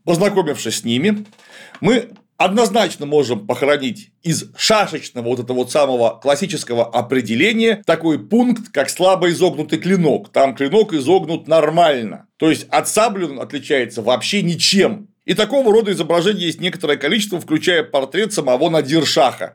познакомившись 0.04 0.80
с 0.80 0.84
ними, 0.84 1.24
мы 1.80 2.10
однозначно 2.40 3.04
можем 3.04 3.47
похоронить 3.47 4.12
из 4.23 4.50
шашечного 4.56 5.26
вот 5.26 5.40
этого 5.40 5.59
вот 5.59 5.70
самого 5.70 6.18
классического 6.18 6.87
определения 6.87 7.82
такой 7.85 8.18
пункт, 8.18 8.73
как 8.73 8.88
слабо 8.88 9.28
изогнутый 9.28 9.78
клинок. 9.78 10.30
Там 10.30 10.54
клинок 10.54 10.94
изогнут 10.94 11.49
нормально. 11.49 12.28
То 12.38 12.49
есть 12.49 12.66
от 12.70 12.88
сабли 12.88 13.25
он 13.25 13.40
отличается 13.40 14.00
вообще 14.00 14.40
ничем. 14.40 15.09
И 15.26 15.35
такого 15.35 15.70
рода 15.70 15.92
изображений 15.92 16.47
есть 16.47 16.62
некоторое 16.62 16.97
количество, 16.97 17.38
включая 17.38 17.82
портрет 17.82 18.32
самого 18.32 18.70
Надир 18.70 19.04
Шаха. 19.04 19.54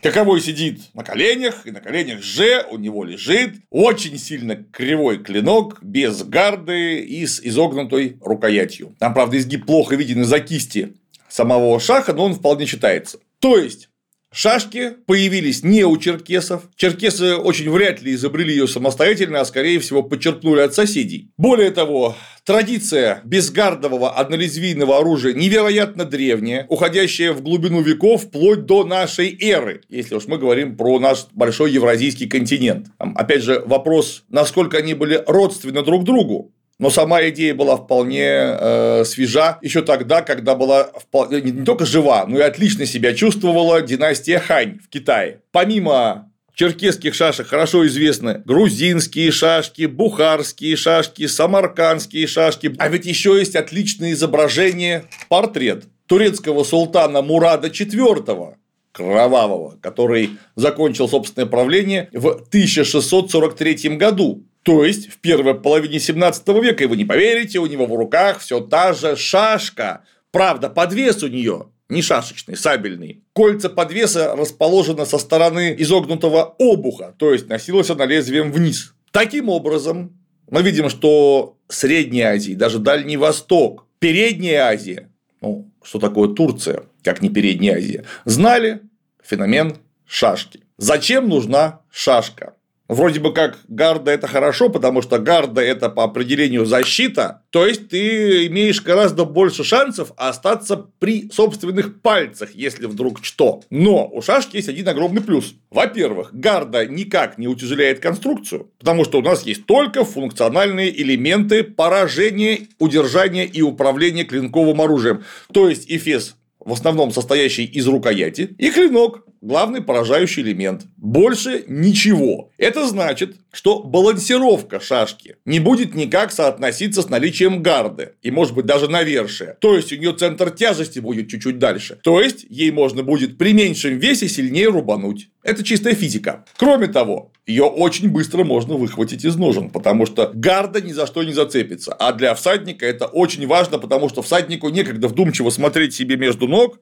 Каковой 0.00 0.40
сидит 0.40 0.80
на 0.94 1.04
коленях, 1.04 1.66
и 1.66 1.70
на 1.70 1.80
коленях 1.80 2.22
же 2.22 2.66
у 2.70 2.78
него 2.78 3.04
лежит 3.04 3.56
очень 3.68 4.18
сильно 4.18 4.56
кривой 4.56 5.18
клинок, 5.18 5.80
без 5.82 6.22
гарды 6.24 7.00
и 7.00 7.26
с 7.26 7.40
изогнутой 7.40 8.16
рукоятью. 8.22 8.96
Там, 8.98 9.12
правда, 9.12 9.36
изгиб 9.36 9.66
плохо 9.66 9.96
виден 9.96 10.22
из-за 10.22 10.40
кисти 10.40 10.94
самого 11.32 11.78
шаха, 11.80 12.12
но 12.12 12.24
он 12.24 12.34
вполне 12.34 12.66
читается. 12.66 13.18
То 13.40 13.56
есть, 13.58 13.88
Шашки 14.34 14.94
появились 15.06 15.62
не 15.62 15.84
у 15.84 15.98
черкесов. 15.98 16.62
Черкесы 16.74 17.36
очень 17.36 17.70
вряд 17.70 18.00
ли 18.00 18.14
изобрели 18.14 18.52
ее 18.52 18.66
самостоятельно, 18.66 19.40
а 19.40 19.44
скорее 19.44 19.78
всего 19.78 20.02
подчеркнули 20.02 20.60
от 20.60 20.74
соседей. 20.74 21.28
Более 21.36 21.70
того, 21.70 22.16
традиция 22.46 23.20
безгардового 23.24 24.12
однолезвийного 24.12 24.98
оружия 24.98 25.34
невероятно 25.34 26.06
древняя, 26.06 26.64
уходящая 26.70 27.34
в 27.34 27.42
глубину 27.42 27.82
веков 27.82 28.22
вплоть 28.22 28.64
до 28.64 28.84
нашей 28.84 29.36
эры, 29.38 29.82
если 29.90 30.14
уж 30.14 30.26
мы 30.26 30.38
говорим 30.38 30.78
про 30.78 30.98
наш 30.98 31.26
большой 31.32 31.70
евразийский 31.72 32.26
континент. 32.26 32.86
Опять 32.96 33.42
же, 33.42 33.62
вопрос, 33.66 34.24
насколько 34.30 34.78
они 34.78 34.94
были 34.94 35.22
родственны 35.26 35.84
друг 35.84 36.04
другу. 36.04 36.52
Но 36.78 36.90
сама 36.90 37.28
идея 37.28 37.54
была 37.54 37.76
вполне 37.76 38.26
э, 38.26 39.04
свежа 39.04 39.58
еще 39.62 39.82
тогда, 39.82 40.22
когда 40.22 40.54
была 40.54 40.84
вполне, 40.84 41.40
не 41.40 41.64
только 41.64 41.86
жива, 41.86 42.24
но 42.26 42.38
и 42.38 42.42
отлично 42.42 42.86
себя 42.86 43.14
чувствовала 43.14 43.82
династия 43.82 44.38
Хань 44.38 44.78
в 44.78 44.88
Китае. 44.88 45.40
Помимо 45.52 46.32
черкесских 46.54 47.14
шашек 47.14 47.46
хорошо 47.46 47.86
известны 47.86 48.42
грузинские 48.44 49.30
шашки, 49.30 49.86
бухарские 49.86 50.76
шашки, 50.76 51.26
самаркандские 51.26 52.26
шашки. 52.26 52.74
А 52.78 52.88
ведь 52.88 53.06
еще 53.06 53.38
есть 53.38 53.56
отличное 53.56 54.12
изображение, 54.12 55.04
портрет 55.28 55.84
турецкого 56.06 56.64
султана 56.64 57.22
Мурада 57.22 57.68
IV, 57.68 58.54
кровавого, 58.92 59.78
который 59.80 60.30
закончил 60.56 61.08
собственное 61.08 61.46
правление 61.46 62.10
в 62.12 62.28
1643 62.28 63.96
году. 63.96 64.44
То 64.62 64.84
есть, 64.84 65.08
в 65.08 65.18
первой 65.18 65.54
половине 65.54 65.98
17 65.98 66.46
века, 66.48 66.84
и 66.84 66.86
вы 66.86 66.96
не 66.96 67.04
поверите, 67.04 67.58
у 67.58 67.66
него 67.66 67.86
в 67.86 67.94
руках 67.94 68.38
все 68.38 68.60
та 68.60 68.92
же 68.92 69.16
шашка. 69.16 70.04
Правда, 70.30 70.70
подвес 70.70 71.22
у 71.22 71.28
нее 71.28 71.66
не 71.92 72.02
шашечный, 72.02 72.56
сабельный. 72.56 73.22
Кольца 73.34 73.68
подвеса 73.68 74.34
расположены 74.34 75.06
со 75.06 75.18
стороны 75.18 75.74
изогнутого 75.78 76.56
обуха, 76.58 77.14
то 77.18 77.32
есть 77.32 77.48
носилась 77.48 77.90
она 77.90 78.06
лезвием 78.06 78.50
вниз. 78.50 78.94
Таким 79.10 79.48
образом, 79.48 80.18
мы 80.50 80.62
видим, 80.62 80.88
что 80.88 81.58
Средняя 81.68 82.34
Азия, 82.34 82.54
даже 82.54 82.78
Дальний 82.78 83.16
Восток, 83.16 83.86
Передняя 83.98 84.68
Азия, 84.68 85.10
ну, 85.40 85.70
что 85.82 85.98
такое 85.98 86.30
Турция, 86.30 86.84
как 87.04 87.22
не 87.22 87.28
Передняя 87.28 87.76
Азия, 87.76 88.04
знали 88.24 88.80
феномен 89.22 89.76
шашки. 90.06 90.60
Зачем 90.78 91.28
нужна 91.28 91.80
шашка? 91.90 92.54
Вроде 92.92 93.20
бы 93.20 93.32
как 93.32 93.58
гарда 93.68 94.10
это 94.10 94.26
хорошо, 94.26 94.68
потому 94.68 95.00
что 95.00 95.18
гарда 95.18 95.62
это 95.62 95.88
по 95.88 96.04
определению 96.04 96.66
защита, 96.66 97.40
то 97.48 97.66
есть 97.66 97.88
ты 97.88 98.46
имеешь 98.48 98.82
гораздо 98.82 99.24
больше 99.24 99.64
шансов 99.64 100.12
остаться 100.18 100.76
при 100.98 101.30
собственных 101.30 102.02
пальцах, 102.02 102.50
если 102.54 102.84
вдруг 102.84 103.24
что. 103.24 103.62
Но 103.70 104.06
у 104.12 104.20
шашки 104.20 104.56
есть 104.56 104.68
один 104.68 104.86
огромный 104.88 105.22
плюс. 105.22 105.54
Во-первых, 105.70 106.34
гарда 106.34 106.84
никак 106.84 107.38
не 107.38 107.48
утяжеляет 107.48 108.00
конструкцию, 108.00 108.70
потому 108.78 109.04
что 109.04 109.20
у 109.20 109.22
нас 109.22 109.46
есть 109.46 109.64
только 109.64 110.04
функциональные 110.04 110.94
элементы 111.00 111.64
поражения, 111.64 112.68
удержания 112.78 113.46
и 113.46 113.62
управления 113.62 114.24
клинковым 114.24 114.82
оружием. 114.82 115.24
То 115.50 115.70
есть 115.70 115.90
эфес 115.90 116.36
в 116.64 116.72
основном 116.74 117.10
состоящий 117.10 117.64
из 117.64 117.86
рукояти, 117.88 118.54
и 118.58 118.70
клинок– 118.70 119.24
главный 119.42 119.82
поражающий 119.82 120.42
элемент. 120.42 120.82
Больше 120.96 121.64
ничего. 121.66 122.50
Это 122.56 122.86
значит, 122.86 123.36
что 123.52 123.82
балансировка 123.82 124.80
шашки 124.80 125.36
не 125.44 125.58
будет 125.58 125.94
никак 125.94 126.32
соотноситься 126.32 127.02
с 127.02 127.08
наличием 127.10 127.62
гарды, 127.62 128.12
и 128.22 128.30
может 128.30 128.54
быть 128.54 128.64
даже 128.64 128.88
навершия. 128.88 129.58
То 129.60 129.74
есть, 129.74 129.92
у 129.92 129.96
нее 129.96 130.14
центр 130.14 130.50
тяжести 130.50 131.00
будет 131.00 131.28
чуть-чуть 131.28 131.58
дальше. 131.58 131.98
То 132.02 132.20
есть, 132.22 132.46
ей 132.48 132.70
можно 132.70 133.02
будет 133.02 133.36
при 133.36 133.52
меньшем 133.52 133.98
весе 133.98 134.28
сильнее 134.28 134.68
рубануть. 134.68 135.28
Это 135.42 135.64
чистая 135.64 135.94
физика. 135.94 136.44
Кроме 136.56 136.86
того, 136.86 137.32
ее 137.44 137.64
очень 137.64 138.08
быстро 138.08 138.44
можно 138.44 138.76
выхватить 138.76 139.24
из 139.24 139.34
ножен, 139.34 139.70
потому 139.70 140.06
что 140.06 140.30
гарда 140.32 140.80
ни 140.80 140.92
за 140.92 141.06
что 141.06 141.24
не 141.24 141.32
зацепится. 141.32 141.92
А 141.92 142.12
для 142.12 142.34
всадника 142.36 142.86
это 142.86 143.06
очень 143.06 143.46
важно, 143.48 143.78
потому 143.78 144.08
что 144.08 144.22
всаднику 144.22 144.68
некогда 144.68 145.08
вдумчиво 145.08 145.50
смотреть 145.50 145.94
себе 145.94 146.16
между 146.16 146.46
ног, 146.46 146.78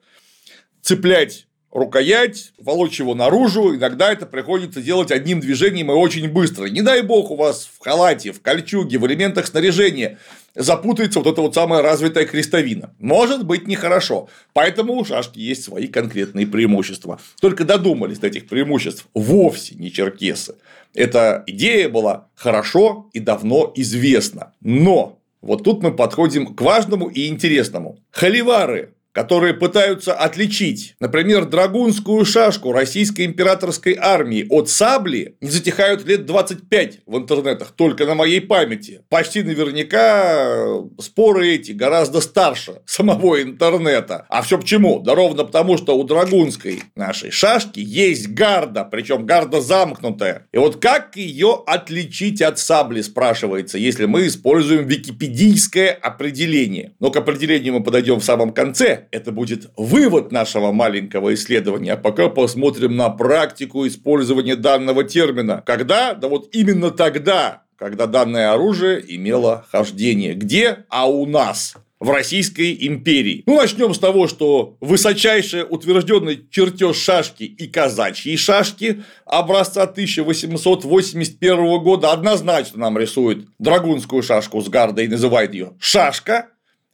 цеплять 0.83 1.47
рукоять, 1.71 2.51
волочь 2.59 2.99
его 2.99 3.15
наружу, 3.15 3.75
иногда 3.75 4.11
это 4.11 4.25
приходится 4.25 4.81
делать 4.81 5.11
одним 5.11 5.39
движением 5.39 5.91
и 5.91 5.95
очень 5.95 6.29
быстро. 6.29 6.65
Не 6.65 6.81
дай 6.81 7.01
бог 7.01 7.31
у 7.31 7.35
вас 7.35 7.69
в 7.73 7.83
халате, 7.83 8.31
в 8.31 8.41
кольчуге, 8.41 8.97
в 8.97 9.07
элементах 9.07 9.47
снаряжения 9.47 10.19
запутается 10.53 11.19
вот 11.19 11.31
эта 11.31 11.41
вот 11.41 11.55
самая 11.55 11.81
развитая 11.81 12.25
крестовина. 12.25 12.93
Может 12.99 13.45
быть 13.45 13.67
нехорошо. 13.67 14.27
Поэтому 14.53 14.93
у 14.93 15.05
шашки 15.05 15.39
есть 15.39 15.63
свои 15.63 15.87
конкретные 15.87 16.45
преимущества. 16.45 17.19
Только 17.39 17.63
додумались 17.63 18.19
до 18.19 18.27
этих 18.27 18.47
преимуществ 18.47 19.07
вовсе 19.13 19.75
не 19.75 19.91
черкесы. 19.91 20.55
Эта 20.93 21.43
идея 21.47 21.87
была 21.87 22.27
хорошо 22.35 23.09
и 23.13 23.19
давно 23.19 23.71
известна. 23.75 24.53
Но 24.59 25.19
вот 25.41 25.63
тут 25.63 25.81
мы 25.81 25.95
подходим 25.95 26.53
к 26.53 26.61
важному 26.61 27.07
и 27.07 27.27
интересному. 27.27 27.97
Холивары 28.11 28.93
которые 29.11 29.53
пытаются 29.53 30.13
отличить, 30.13 30.95
например, 30.99 31.45
драгунскую 31.45 32.23
шашку 32.25 32.71
российской 32.71 33.25
императорской 33.25 33.97
армии 33.99 34.45
от 34.49 34.69
сабли, 34.69 35.35
не 35.41 35.49
затихают 35.49 36.05
лет 36.05 36.25
25 36.25 36.99
в 37.05 37.17
интернетах, 37.17 37.71
только 37.71 38.05
на 38.05 38.15
моей 38.15 38.41
памяти. 38.41 39.01
Почти 39.09 39.43
наверняка 39.43 40.65
споры 40.99 41.49
эти 41.49 41.73
гораздо 41.73 42.21
старше 42.21 42.81
самого 42.85 43.41
интернета. 43.41 44.25
А 44.29 44.41
все 44.41 44.57
почему? 44.57 44.99
Да 44.99 45.15
ровно 45.15 45.43
потому, 45.43 45.77
что 45.77 45.97
у 45.97 46.03
драгунской 46.03 46.83
нашей 46.95 47.31
шашки 47.31 47.79
есть 47.79 48.29
гарда, 48.29 48.87
причем 48.89 49.25
гарда 49.25 49.61
замкнутая. 49.61 50.47
И 50.53 50.57
вот 50.57 50.81
как 50.81 51.17
ее 51.17 51.61
отличить 51.65 52.41
от 52.41 52.59
сабли, 52.59 53.01
спрашивается, 53.01 53.77
если 53.77 54.05
мы 54.05 54.27
используем 54.27 54.87
википедийское 54.87 55.91
определение. 55.91 56.93
Но 56.99 57.11
к 57.11 57.17
определению 57.17 57.73
мы 57.73 57.83
подойдем 57.83 58.19
в 58.19 58.23
самом 58.23 58.53
конце, 58.53 59.00
это 59.11 59.31
будет 59.31 59.71
вывод 59.77 60.31
нашего 60.31 60.71
маленького 60.71 61.33
исследования. 61.33 61.93
А 61.93 61.97
пока 61.97 62.29
посмотрим 62.29 62.95
на 62.95 63.09
практику 63.09 63.87
использования 63.87 64.55
данного 64.55 65.03
термина. 65.03 65.63
Когда? 65.65 66.13
Да 66.13 66.27
вот 66.27 66.49
именно 66.53 66.91
тогда, 66.91 67.63
когда 67.77 68.05
данное 68.05 68.53
оружие 68.53 69.03
имело 69.15 69.65
хождение. 69.71 70.33
Где? 70.33 70.85
А 70.89 71.09
у 71.09 71.25
нас 71.25 71.75
в 72.01 72.09
Российской 72.09 72.75
империи. 72.87 73.43
Ну, 73.45 73.57
начнем 73.57 73.93
с 73.93 73.99
того, 73.99 74.27
что 74.27 74.75
высочайший 74.81 75.63
утвержденный 75.69 76.43
чертеж 76.49 76.97
шашки 76.97 77.43
и 77.43 77.67
казачьей 77.67 78.37
шашки 78.37 79.03
образца 79.25 79.83
1881 79.83 81.83
года 81.83 82.11
однозначно 82.11 82.79
нам 82.79 82.97
рисует 82.97 83.45
драгунскую 83.59 84.23
шашку 84.23 84.61
с 84.61 84.67
гардой 84.67 85.05
и 85.05 85.09
называет 85.09 85.53
ее 85.53 85.73
шашка 85.79 86.47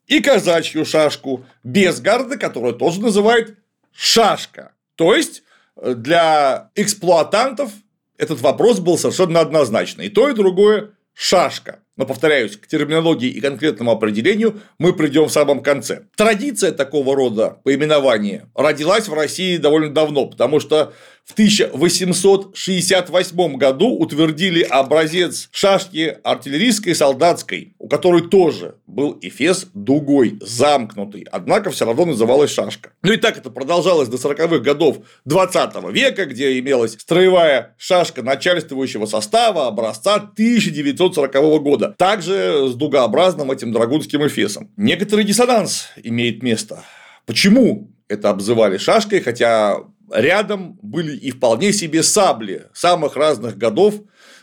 и 0.07 0.21
казачью 0.21 0.85
шашку 0.85 1.45
без 1.63 1.99
гарды, 1.99 2.37
которую 2.37 2.73
тоже 2.73 3.01
называют 3.01 3.57
шашка. 3.93 4.73
То 4.95 5.15
есть 5.15 5.43
э, 5.75 5.93
для 5.93 6.71
эксплуатантов 6.75 7.71
этот 8.17 8.41
вопрос 8.41 8.79
был 8.79 8.97
совершенно 8.97 9.41
однозначный. 9.41 10.07
И 10.07 10.09
то, 10.09 10.29
и 10.29 10.33
другое 10.33 10.91
шашка. 11.13 11.79
Но, 11.95 12.05
повторяюсь, 12.05 12.57
к 12.57 12.67
терминологии 12.67 13.29
и 13.29 13.41
конкретному 13.41 13.91
определению 13.91 14.61
мы 14.77 14.93
придем 14.93 15.25
в 15.25 15.31
самом 15.31 15.63
конце. 15.63 16.03
Традиция 16.15 16.71
такого 16.71 17.15
рода 17.15 17.57
поименования 17.63 18.49
родилась 18.53 19.07
в 19.07 19.13
России 19.13 19.57
довольно 19.57 19.91
давно, 19.91 20.27
потому 20.27 20.59
что 20.59 20.93
в 21.27 21.33
1868 21.33 23.57
году 23.57 23.89
утвердили 23.89 24.61
образец 24.61 25.49
шашки 25.51 26.17
артиллерийской 26.23 26.93
и 26.93 26.95
солдатской, 26.95 27.75
у 27.79 27.89
которой 27.89 28.29
тоже 28.29 28.75
был 28.87 29.17
эфес 29.21 29.67
дугой, 29.73 30.39
замкнутый, 30.41 31.27
однако 31.29 31.69
все 31.69 31.85
равно 31.85 32.05
называлась 32.05 32.51
шашка. 32.51 32.93
Ну 33.03 33.11
и 33.11 33.17
так 33.17 33.37
это 33.37 33.49
продолжалось 33.49 34.07
до 34.07 34.15
40-х 34.15 34.59
годов 34.59 34.99
20 35.25 35.91
века, 35.91 36.27
где 36.27 36.57
имелась 36.59 36.93
строевая 36.93 37.75
шашка 37.77 38.23
начальствующего 38.23 39.05
состава 39.05 39.67
образца 39.67 40.15
1940 40.15 41.33
года, 41.61 41.93
также 41.97 42.69
с 42.69 42.75
дугообразным 42.75 43.51
этим 43.51 43.73
драгунским 43.73 44.25
эфесом. 44.25 44.71
Некоторый 44.77 45.25
диссонанс 45.25 45.89
имеет 46.01 46.41
место. 46.41 46.85
Почему 47.25 47.91
это 48.07 48.29
обзывали 48.29 48.77
шашкой, 48.77 49.19
хотя 49.19 49.81
рядом 50.11 50.79
были 50.81 51.15
и 51.15 51.31
вполне 51.31 51.73
себе 51.73 52.03
сабли 52.03 52.67
самых 52.73 53.15
разных 53.15 53.57
годов, 53.57 53.95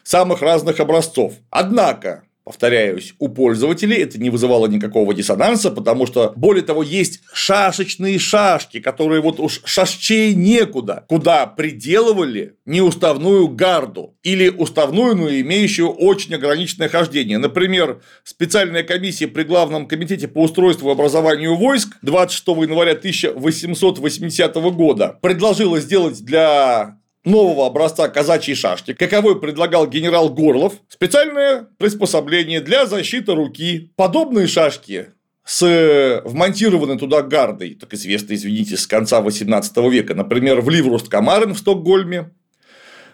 самых 0.02 0.42
разных 0.42 0.80
образцов. 0.80 1.34
Однако, 1.50 2.24
Повторяюсь, 2.44 3.14
у 3.18 3.28
пользователей 3.28 3.96
это 4.02 4.20
не 4.20 4.28
вызывало 4.28 4.66
никакого 4.66 5.14
диссонанса, 5.14 5.70
потому 5.70 6.04
что, 6.04 6.34
более 6.36 6.62
того, 6.62 6.82
есть 6.82 7.20
шашечные 7.32 8.18
шашки, 8.18 8.80
которые 8.80 9.22
вот 9.22 9.40
уж 9.40 9.62
шашчей 9.64 10.34
некуда, 10.34 11.06
куда 11.08 11.46
приделывали 11.46 12.56
неуставную 12.66 13.48
гарду 13.48 14.18
или 14.22 14.50
уставную, 14.50 15.16
но 15.16 15.30
имеющую 15.30 15.88
очень 15.88 16.34
ограниченное 16.34 16.90
хождение. 16.90 17.38
Например, 17.38 18.02
специальная 18.24 18.82
комиссия 18.82 19.26
при 19.26 19.44
Главном 19.44 19.88
комитете 19.88 20.28
по 20.28 20.42
устройству 20.42 20.90
и 20.90 20.92
образованию 20.92 21.56
войск 21.56 21.96
26 22.02 22.46
января 22.46 22.92
1880 22.92 24.54
года 24.74 25.18
предложила 25.22 25.80
сделать 25.80 26.22
для 26.22 26.98
нового 27.24 27.66
образца 27.66 28.08
казачьей 28.08 28.54
шашки, 28.54 28.92
каковой 28.92 29.40
предлагал 29.40 29.86
генерал 29.86 30.28
Горлов, 30.30 30.74
специальное 30.88 31.68
приспособление 31.78 32.60
для 32.60 32.86
защиты 32.86 33.34
руки. 33.34 33.92
Подобные 33.96 34.46
шашки 34.46 35.10
с 35.44 36.22
вмонтированной 36.24 36.98
туда 36.98 37.22
гардой, 37.22 37.74
так 37.74 37.92
известно, 37.94 38.34
извините, 38.34 38.76
с 38.76 38.86
конца 38.86 39.20
18 39.20 39.76
века, 39.90 40.14
например, 40.14 40.60
в 40.60 40.70
Ливруст 40.70 41.08
Камарен 41.08 41.54
в 41.54 41.58
Стокгольме, 41.58 42.30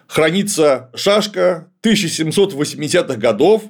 хранится 0.07 0.91
шашка 0.95 1.71
1780-х 1.83 3.15
годов, 3.15 3.63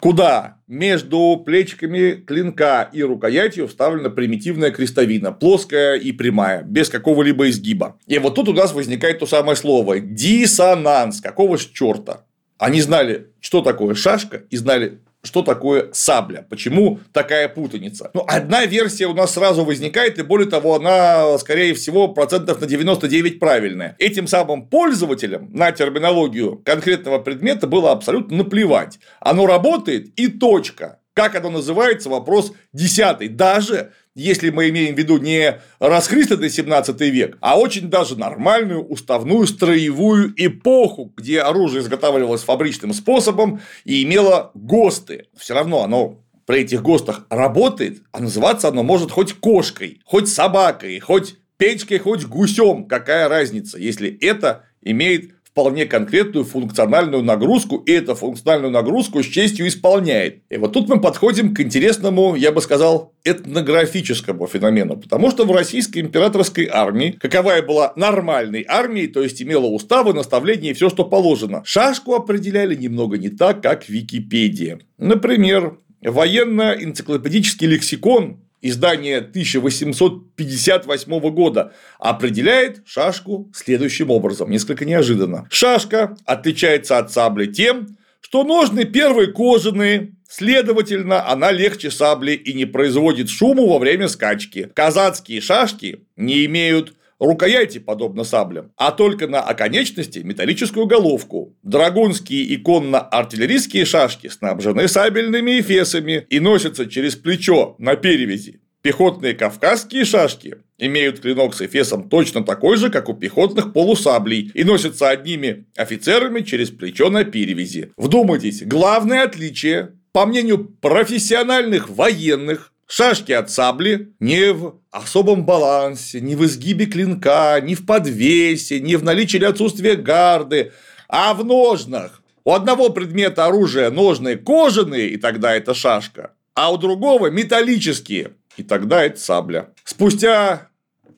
куда 0.00 0.55
между 0.66 1.42
плечиками 1.44 2.12
клинка 2.12 2.88
и 2.92 3.02
рукоятью 3.02 3.68
вставлена 3.68 4.10
примитивная 4.10 4.70
крестовина, 4.70 5.32
плоская 5.32 5.96
и 5.96 6.12
прямая, 6.12 6.62
без 6.62 6.88
какого-либо 6.88 7.48
изгиба. 7.48 7.98
И 8.06 8.18
вот 8.18 8.34
тут 8.34 8.48
у 8.48 8.52
нас 8.52 8.72
возникает 8.72 9.20
то 9.20 9.26
самое 9.26 9.56
слово– 9.56 10.00
диссонанс. 10.00 11.20
Какого 11.20 11.56
ж 11.58 11.66
черта? 11.72 12.24
Они 12.58 12.80
знали, 12.80 13.28
что 13.40 13.60
такое 13.60 13.94
шашка, 13.94 14.42
и 14.50 14.56
знали, 14.56 14.98
что 15.22 15.42
такое 15.42 15.90
сабля, 15.92 16.46
почему 16.48 17.00
такая 17.12 17.48
путаница. 17.48 18.10
Ну, 18.14 18.24
одна 18.26 18.64
версия 18.64 19.06
у 19.06 19.14
нас 19.14 19.34
сразу 19.34 19.64
возникает, 19.64 20.18
и 20.18 20.22
более 20.22 20.48
того, 20.48 20.76
она, 20.76 21.36
скорее 21.38 21.74
всего, 21.74 22.08
процентов 22.08 22.60
на 22.60 22.66
99 22.66 23.38
правильная. 23.38 23.96
Этим 23.98 24.26
самым 24.26 24.68
пользователям 24.68 25.50
на 25.52 25.72
терминологию 25.72 26.58
конкретного 26.64 27.18
предмета 27.18 27.66
было 27.66 27.92
абсолютно 27.92 28.38
наплевать. 28.38 28.98
Оно 29.20 29.46
работает 29.46 30.08
и 30.16 30.28
точка. 30.28 31.00
Как 31.12 31.34
оно 31.34 31.50
называется, 31.50 32.10
вопрос 32.10 32.52
десятый. 32.74 33.28
Даже 33.28 33.92
если 34.16 34.48
мы 34.48 34.70
имеем 34.70 34.94
в 34.94 34.98
виду 34.98 35.18
не 35.18 35.60
расхристанный 35.78 36.48
17 36.50 37.00
век, 37.02 37.36
а 37.40 37.58
очень 37.58 37.90
даже 37.90 38.18
нормальную 38.18 38.82
уставную 38.82 39.46
строевую 39.46 40.32
эпоху, 40.36 41.12
где 41.16 41.42
оружие 41.42 41.82
изготавливалось 41.82 42.42
фабричным 42.42 42.94
способом 42.94 43.60
и 43.84 44.02
имело 44.02 44.50
ГОСТы. 44.54 45.26
Все 45.36 45.54
равно 45.54 45.84
оно 45.84 46.24
при 46.46 46.60
этих 46.60 46.82
ГОСТах 46.82 47.26
работает, 47.28 48.02
а 48.10 48.20
называться 48.20 48.68
оно 48.68 48.82
может 48.82 49.10
хоть 49.10 49.34
кошкой, 49.34 50.00
хоть 50.06 50.28
собакой, 50.28 50.98
хоть 50.98 51.36
печкой, 51.58 51.98
хоть 51.98 52.24
гусем. 52.24 52.86
Какая 52.86 53.28
разница, 53.28 53.78
если 53.78 54.16
это 54.20 54.64
имеет 54.80 55.35
вполне 55.56 55.86
конкретную 55.86 56.44
функциональную 56.44 57.22
нагрузку, 57.22 57.76
и 57.78 57.92
эту 57.92 58.14
функциональную 58.14 58.70
нагрузку 58.70 59.22
с 59.22 59.26
честью 59.26 59.66
исполняет. 59.68 60.42
И 60.50 60.58
вот 60.58 60.74
тут 60.74 60.86
мы 60.86 61.00
подходим 61.00 61.54
к 61.54 61.60
интересному, 61.60 62.34
я 62.34 62.52
бы 62.52 62.60
сказал, 62.60 63.14
этнографическому 63.24 64.46
феномену, 64.48 64.98
потому 64.98 65.30
что 65.30 65.46
в 65.46 65.52
российской 65.52 66.00
императорской 66.00 66.68
армии, 66.70 67.16
каковая 67.18 67.62
была 67.62 67.94
нормальной 67.96 68.66
армией, 68.68 69.06
то 69.06 69.22
есть 69.22 69.40
имела 69.40 69.64
уставы, 69.64 70.12
наставления 70.12 70.72
и 70.72 70.74
все, 70.74 70.90
что 70.90 71.06
положено, 71.06 71.62
шашку 71.64 72.14
определяли 72.14 72.74
немного 72.74 73.16
не 73.16 73.30
так, 73.30 73.62
как 73.62 73.88
Википедия. 73.88 74.80
Например, 74.98 75.78
военно-энциклопедический 76.02 77.66
лексикон 77.66 78.45
издание 78.62 79.18
1858 79.18 81.30
года 81.30 81.72
определяет 81.98 82.82
шашку 82.86 83.50
следующим 83.54 84.10
образом, 84.10 84.50
несколько 84.50 84.84
неожиданно. 84.84 85.46
Шашка 85.50 86.16
отличается 86.24 86.98
от 86.98 87.12
сабли 87.12 87.46
тем, 87.46 87.96
что 88.20 88.44
ножны 88.44 88.84
первые 88.84 89.32
кожаные, 89.32 90.12
следовательно, 90.28 91.28
она 91.28 91.52
легче 91.52 91.90
сабли 91.90 92.32
и 92.32 92.54
не 92.54 92.64
производит 92.64 93.30
шуму 93.30 93.68
во 93.68 93.78
время 93.78 94.08
скачки. 94.08 94.70
Казацкие 94.74 95.40
шашки 95.40 96.00
не 96.16 96.44
имеют 96.46 96.94
рукояти, 97.18 97.78
подобно 97.78 98.24
саблям, 98.24 98.72
а 98.76 98.92
только 98.92 99.26
на 99.26 99.40
оконечности 99.40 100.20
металлическую 100.20 100.86
головку. 100.86 101.56
Драгунские 101.62 102.42
и 102.42 102.56
конно-артиллерийские 102.56 103.84
шашки 103.84 104.28
снабжены 104.28 104.88
сабельными 104.88 105.60
эфесами 105.60 106.26
и 106.28 106.40
носятся 106.40 106.86
через 106.86 107.16
плечо 107.16 107.76
на 107.78 107.96
перевязи. 107.96 108.60
Пехотные 108.82 109.34
кавказские 109.34 110.04
шашки 110.04 110.58
имеют 110.78 111.18
клинок 111.18 111.54
с 111.56 111.62
эфесом 111.62 112.08
точно 112.08 112.44
такой 112.44 112.76
же, 112.76 112.88
как 112.88 113.08
у 113.08 113.14
пехотных 113.14 113.72
полусаблей, 113.72 114.52
и 114.54 114.62
носятся 114.62 115.08
одними 115.08 115.66
офицерами 115.76 116.42
через 116.42 116.70
плечо 116.70 117.10
на 117.10 117.24
перевязи. 117.24 117.90
Вдумайтесь, 117.96 118.62
главное 118.62 119.24
отличие, 119.24 119.94
по 120.12 120.24
мнению 120.24 120.64
профессиональных 120.80 121.90
военных, 121.90 122.72
Шашки 122.86 123.32
от 123.32 123.50
сабли 123.50 124.12
не 124.20 124.52
в 124.52 124.76
особом 124.92 125.44
балансе, 125.44 126.20
не 126.20 126.36
в 126.36 126.44
изгибе 126.44 126.86
клинка, 126.86 127.60
не 127.60 127.74
в 127.74 127.84
подвесе, 127.84 128.78
не 128.80 128.94
в 128.96 129.02
наличии 129.02 129.38
или 129.38 129.44
отсутствии 129.44 129.92
гарды, 129.92 130.72
а 131.08 131.34
в 131.34 131.44
ножнах. 131.44 132.22
У 132.44 132.52
одного 132.52 132.90
предмета 132.90 133.46
оружия 133.46 133.90
ножные 133.90 134.36
кожаные, 134.36 135.08
и 135.08 135.16
тогда 135.16 135.56
это 135.56 135.74
шашка, 135.74 136.32
а 136.54 136.72
у 136.72 136.76
другого 136.76 137.28
металлические, 137.28 138.34
и 138.56 138.62
тогда 138.62 139.04
это 139.04 139.18
сабля. 139.18 139.70
Спустя 139.82 140.68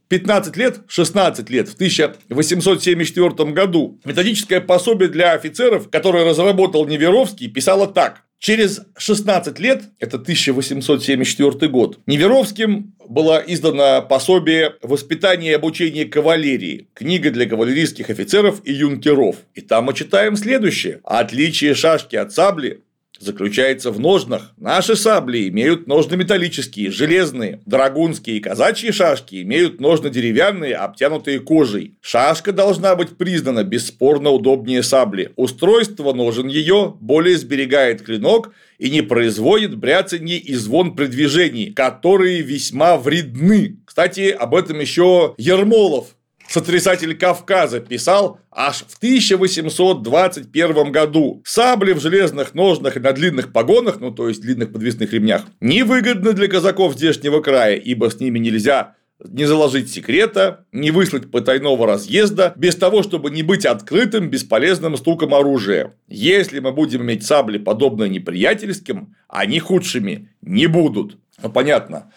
15 0.09 0.57
лет, 0.57 0.81
16 0.89 1.51
лет, 1.51 1.69
в 1.69 1.75
1874 1.75 3.53
году 3.53 4.01
методическое 4.07 4.63
пособие 4.63 5.11
для 5.11 5.33
офицеров, 5.33 5.91
которое 5.91 6.25
разработал 6.25 6.87
Неверовский, 6.87 7.49
писало 7.49 7.87
так. 7.87 8.23
Через 8.38 8.83
16 8.96 9.59
лет, 9.59 9.83
это 9.98 10.16
1874 10.16 11.68
год, 11.70 11.98
Неверовским 12.07 12.94
было 13.09 13.42
издано 13.44 14.03
пособие 14.03 14.77
«Воспитание 14.83 15.53
и 15.53 15.55
обучение 15.55 16.05
кавалерии», 16.05 16.88
книга 16.94 17.31
для 17.33 17.46
кавалерийских 17.46 18.11
офицеров 18.11 18.61
и 18.64 18.72
юнкеров. 18.72 19.37
И 19.55 19.61
там 19.61 19.87
мы 19.87 19.94
читаем 19.94 20.37
следующее. 20.37 21.01
Отличие 21.03 21.74
шашки 21.74 22.14
от 22.14 22.33
сабли 22.33 22.83
заключается 23.19 23.91
в 23.91 24.01
ножнах. 24.01 24.53
Наши 24.57 24.97
сабли 24.97 25.49
имеют 25.49 25.87
ножны 25.87 26.17
металлические, 26.17 26.91
железные. 26.91 27.61
Драгунские 27.67 28.37
и 28.37 28.41
казачьи 28.41 28.91
шашки 28.93 29.43
имеют 29.43 29.81
ножны 29.81 30.11
деревянные, 30.11 30.75
обтянутые 30.75 31.41
кожей. 31.41 31.97
Шашка 32.01 32.53
должна 32.53 32.95
быть 32.97 33.17
признана 33.17 33.65
бесспорно 33.65 34.31
удобнее 34.31 34.83
сабли. 34.83 35.33
Устройство 35.37 36.13
ножен 36.13 36.47
ее 36.49 36.95
более 37.01 37.37
сберегает 37.37 38.03
клинок 38.03 38.53
и 38.79 38.91
не 38.91 39.03
производит 39.03 39.77
бряцанье 39.77 40.39
и 40.39 40.55
звон 40.55 40.95
при 40.95 41.07
движении, 41.07 41.71
которые 41.71 42.43
весьма 42.43 42.97
вредны. 42.97 43.79
Кстати, 43.85 44.31
об 44.31 44.55
этом 44.55 44.79
еще 44.79 45.35
Ермолов 45.37 46.15
сотрясатель 46.49 47.17
Кавказа, 47.17 47.81
писал 47.81 48.41
аж 48.51 48.85
в 48.89 48.97
1821 48.99 50.93
году. 50.93 51.43
Сабли 51.45 51.93
в 51.93 52.01
железных 52.01 52.55
ножнах 52.55 52.97
и 52.97 53.01
на 53.01 53.13
длинных 53.13 53.53
погонах, 53.53 54.01
ну 54.01 54.11
то 54.11 54.29
есть 54.29 54.41
длинных 54.41 54.73
подвесных 54.73 55.13
ремнях, 55.13 55.45
невыгодны 55.61 56.33
для 56.33 56.49
казаков 56.49 56.95
здешнего 56.95 57.41
края, 57.41 57.77
ибо 57.77 58.11
с 58.11 58.19
ними 58.19 58.39
нельзя 58.39 58.95
не 59.25 59.47
заложить 59.47 59.91
секрета, 59.91 60.65
не 60.71 60.93
выслать 60.93 61.31
потайного 61.31 61.87
разъезда, 61.87 62.53
без 62.57 62.77
того, 62.77 63.03
чтобы 63.03 63.31
не 63.31 63.43
быть 63.43 63.67
открытым, 63.67 64.31
бесполезным 64.31 64.97
стуком 64.97 65.35
оружия. 65.35 65.95
Если 66.07 66.61
мы 66.61 66.71
будем 66.73 67.03
иметь 67.03 67.27
сабли, 67.27 67.59
подобные 67.59 68.09
неприятельским, 68.09 69.17
они 69.29 69.59
худшими 69.59 70.31
не 70.41 70.69
будут. 70.69 71.19
Ну, 71.43 71.51
понятно 71.51 72.13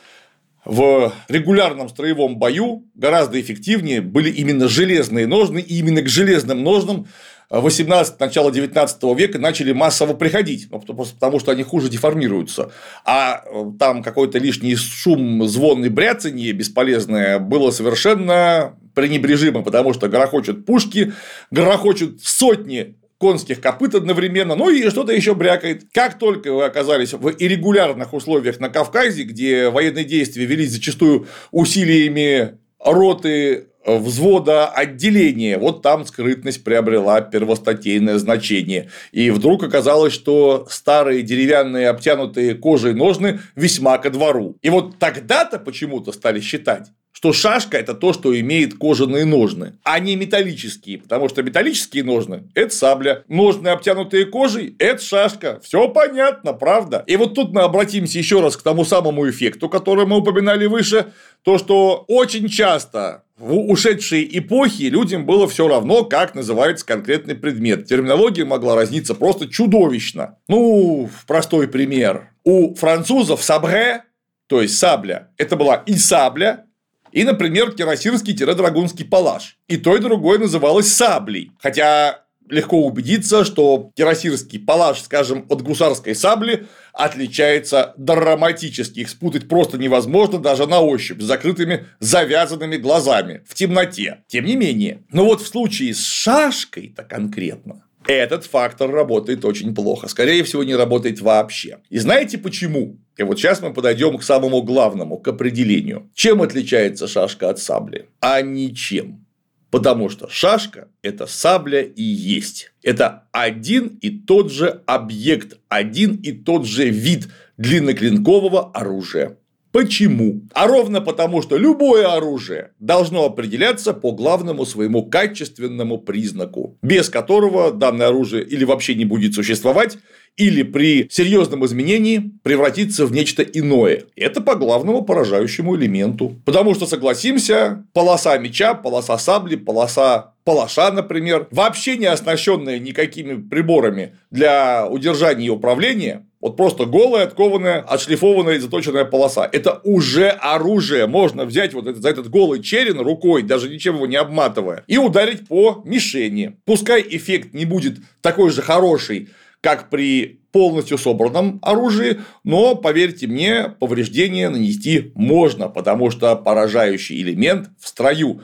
в 0.65 1.11
регулярном 1.27 1.89
строевом 1.89 2.37
бою 2.37 2.85
гораздо 2.93 3.39
эффективнее 3.41 4.01
были 4.01 4.29
именно 4.29 4.67
железные 4.67 5.27
ножны, 5.27 5.59
и 5.59 5.79
именно 5.79 6.01
к 6.01 6.07
железным 6.07 6.63
ножнам 6.63 7.07
18 7.49 8.19
начало 8.19 8.51
19 8.51 9.03
века 9.17 9.37
начали 9.37 9.73
массово 9.73 10.13
приходить, 10.13 10.67
ну, 10.71 10.79
просто 10.79 11.15
потому 11.15 11.39
что 11.39 11.51
они 11.51 11.63
хуже 11.63 11.89
деформируются. 11.89 12.71
А 13.03 13.43
э, 13.45 13.65
там 13.77 14.03
какой-то 14.03 14.39
лишний 14.39 14.75
шум, 14.75 15.45
звон 15.47 15.83
и 15.83 15.89
бряцанье 15.89 16.53
бесполезное 16.53 17.39
было 17.39 17.71
совершенно 17.71 18.77
пренебрежимо, 18.93 19.63
потому 19.63 19.93
что 19.93 20.07
грохочут 20.07 20.65
пушки, 20.65 21.13
грохочут 21.49 22.21
сотни 22.23 22.95
конских 23.21 23.61
копыт 23.61 23.93
одновременно, 23.93 24.55
ну 24.55 24.71
и 24.71 24.89
что-то 24.89 25.13
еще 25.13 25.35
брякает. 25.35 25.83
Как 25.93 26.17
только 26.17 26.51
вы 26.51 26.65
оказались 26.65 27.13
в 27.13 27.29
иррегулярных 27.29 28.13
условиях 28.13 28.59
на 28.59 28.69
Кавказе, 28.69 29.21
где 29.23 29.69
военные 29.69 30.05
действия 30.05 30.45
велись 30.45 30.71
зачастую 30.71 31.27
усилиями 31.51 32.57
роты 32.83 33.67
взвода 33.85 34.67
отделения, 34.67 35.59
вот 35.59 35.83
там 35.83 36.03
скрытность 36.05 36.63
приобрела 36.63 37.21
первостатейное 37.21 38.17
значение. 38.17 38.89
И 39.11 39.29
вдруг 39.29 39.63
оказалось, 39.63 40.13
что 40.13 40.65
старые 40.71 41.21
деревянные 41.21 41.89
обтянутые 41.89 42.55
кожей 42.55 42.95
ножны 42.95 43.39
весьма 43.55 43.99
ко 43.99 44.09
двору. 44.09 44.57
И 44.63 44.71
вот 44.71 44.97
тогда-то 44.97 45.59
почему-то 45.59 46.11
стали 46.11 46.39
считать, 46.39 46.87
что 47.21 47.33
шашка– 47.33 47.77
это 47.79 47.93
то, 47.93 48.13
что 48.13 48.37
имеет 48.39 48.79
кожаные 48.79 49.25
ножны, 49.25 49.73
а 49.83 49.99
не 49.99 50.15
металлические, 50.15 50.97
потому 50.97 51.29
что 51.29 51.43
металлические 51.43 52.03
ножны– 52.03 52.49
это 52.55 52.75
сабля, 52.75 53.23
ножны, 53.27 53.67
обтянутые 53.67 54.25
кожей– 54.25 54.75
это 54.79 55.03
шашка. 55.03 55.59
Все 55.63 55.87
понятно, 55.87 56.53
правда? 56.53 57.03
И 57.05 57.15
вот 57.17 57.35
тут 57.35 57.53
мы 57.53 57.61
обратимся 57.61 58.17
еще 58.17 58.41
раз 58.41 58.57
к 58.57 58.63
тому 58.63 58.85
самому 58.85 59.29
эффекту, 59.29 59.69
который 59.69 60.07
мы 60.07 60.17
упоминали 60.17 60.65
выше, 60.65 61.13
то, 61.43 61.59
что 61.59 62.05
очень 62.07 62.49
часто 62.49 63.23
в 63.37 63.53
ушедшие 63.53 64.39
эпохи 64.39 64.83
людям 64.83 65.27
было 65.27 65.47
все 65.47 65.67
равно, 65.67 66.03
как 66.05 66.33
называется 66.33 66.87
конкретный 66.87 67.35
предмет. 67.35 67.85
Терминология 67.85 68.45
могла 68.45 68.75
разниться 68.75 69.13
просто 69.13 69.47
чудовищно. 69.47 70.39
Ну, 70.47 71.07
простой 71.27 71.67
пример. 71.67 72.31
У 72.43 72.73
французов 72.73 73.43
сабре, 73.43 74.05
то 74.47 74.59
есть 74.59 74.79
сабля, 74.79 75.29
это 75.37 75.55
была 75.55 75.75
и 75.85 75.93
сабля, 75.93 76.65
и, 77.11 77.23
например, 77.23 77.71
кирасирский-драгунский 77.71 79.05
палаш. 79.05 79.57
И 79.67 79.77
то, 79.77 79.95
и 79.95 79.99
другое 79.99 80.39
называлось 80.39 80.91
саблей. 80.91 81.51
Хотя 81.59 82.21
легко 82.51 82.85
убедиться, 82.85 83.43
что 83.45 83.91
кирасирский 83.95 84.59
палаш, 84.59 85.01
скажем, 85.01 85.45
от 85.49 85.61
гусарской 85.61 86.13
сабли 86.13 86.67
отличается 86.93 87.93
драматически. 87.97 88.99
Их 88.99 89.09
спутать 89.09 89.47
просто 89.47 89.77
невозможно 89.77 90.37
даже 90.37 90.67
на 90.67 90.81
ощупь, 90.81 91.21
с 91.21 91.25
закрытыми 91.25 91.87
завязанными 91.99 92.77
глазами, 92.77 93.41
в 93.47 93.55
темноте. 93.55 94.23
Тем 94.27 94.45
не 94.45 94.55
менее. 94.55 95.03
Но 95.11 95.25
вот 95.25 95.41
в 95.41 95.47
случае 95.47 95.93
с 95.93 96.05
шашкой-то 96.05 97.03
конкретно, 97.03 97.85
этот 98.07 98.45
фактор 98.45 98.89
работает 98.89 99.45
очень 99.45 99.75
плохо. 99.75 100.07
Скорее 100.07 100.43
всего, 100.43 100.63
не 100.63 100.75
работает 100.75 101.21
вообще. 101.21 101.79
И 101.89 101.99
знаете 101.99 102.37
почему? 102.37 102.97
И 103.17 103.23
вот 103.23 103.39
сейчас 103.39 103.61
мы 103.61 103.73
подойдем 103.73 104.17
к 104.17 104.23
самому 104.23 104.61
главному, 104.63 105.17
к 105.17 105.27
определению. 105.27 106.09
Чем 106.13 106.41
отличается 106.41 107.07
шашка 107.07 107.49
от 107.49 107.59
сабли? 107.59 108.09
А 108.19 108.41
ничем. 108.41 109.25
Потому 109.69 110.09
что 110.09 110.27
шашка– 110.27 110.89
это 111.01 111.27
сабля 111.27 111.81
и 111.81 112.03
есть. 112.03 112.71
Это 112.83 113.23
один 113.31 113.97
и 114.01 114.09
тот 114.09 114.51
же 114.51 114.81
объект, 114.85 115.57
один 115.69 116.15
и 116.15 116.33
тот 116.33 116.65
же 116.65 116.89
вид 116.89 117.29
длинноклинкового 117.57 118.71
оружия. 118.71 119.37
Почему? 119.71 120.41
А 120.53 120.67
ровно 120.67 120.99
потому, 120.99 121.41
что 121.41 121.57
любое 121.57 122.13
оружие 122.13 122.71
должно 122.79 123.25
определяться 123.25 123.93
по 123.93 124.11
главному 124.11 124.65
своему 124.65 125.05
качественному 125.05 125.97
признаку, 125.97 126.77
без 126.81 127.09
которого 127.09 127.71
данное 127.71 128.07
оружие 128.07 128.43
или 128.43 128.65
вообще 128.65 128.95
не 128.95 129.05
будет 129.05 129.33
существовать, 129.33 129.97
или 130.37 130.63
при 130.63 131.07
серьезном 131.09 131.65
изменении 131.65 132.31
превратиться 132.43 133.05
в 133.05 133.11
нечто 133.11 133.43
иное. 133.43 134.03
Это 134.15 134.41
по 134.41 134.55
главному 134.55 135.03
поражающему 135.03 135.75
элементу. 135.75 136.35
Потому 136.45 136.73
что, 136.73 136.85
согласимся, 136.85 137.85
полоса 137.93 138.37
меча, 138.37 138.73
полоса 138.73 139.17
сабли, 139.17 139.55
полоса 139.55 140.30
палаша, 140.43 140.91
например, 140.91 141.47
вообще 141.51 141.97
не 141.97 142.05
оснащенная 142.05 142.79
никакими 142.79 143.41
приборами 143.41 144.15
для 144.29 144.87
удержания 144.87 145.47
и 145.47 145.49
управления, 145.49 146.25
вот 146.41 146.57
просто 146.57 146.85
голая, 146.85 147.25
откованная, 147.25 147.81
отшлифованная 147.81 148.55
и 148.55 148.59
заточенная 148.59 149.05
полоса. 149.05 149.47
Это 149.51 149.79
уже 149.83 150.29
оружие. 150.29 151.05
Можно 151.05 151.45
взять 151.45 151.73
вот 151.73 151.85
этот, 151.85 152.01
за 152.01 152.09
этот 152.09 152.29
голый 152.29 152.63
черен 152.63 152.99
рукой, 152.99 153.43
даже 153.43 153.69
ничем 153.69 153.95
его 153.95 154.07
не 154.07 154.15
обматывая, 154.15 154.83
и 154.87 154.97
ударить 154.97 155.47
по 155.47 155.83
мишени. 155.85 156.57
Пускай 156.65 157.05
эффект 157.07 157.53
не 157.53 157.65
будет 157.65 157.97
такой 158.21 158.49
же 158.49 158.63
хороший, 158.63 159.29
как 159.61 159.91
при 159.91 160.41
полностью 160.51 160.97
собранном 160.97 161.59
оружии, 161.61 162.19
но, 162.43 162.75
поверьте 162.75 163.27
мне, 163.27 163.75
повреждения 163.79 164.49
нанести 164.49 165.11
можно, 165.15 165.69
потому 165.69 166.09
что 166.09 166.35
поражающий 166.35 167.21
элемент 167.21 167.69
в 167.79 167.87
строю. 167.87 168.41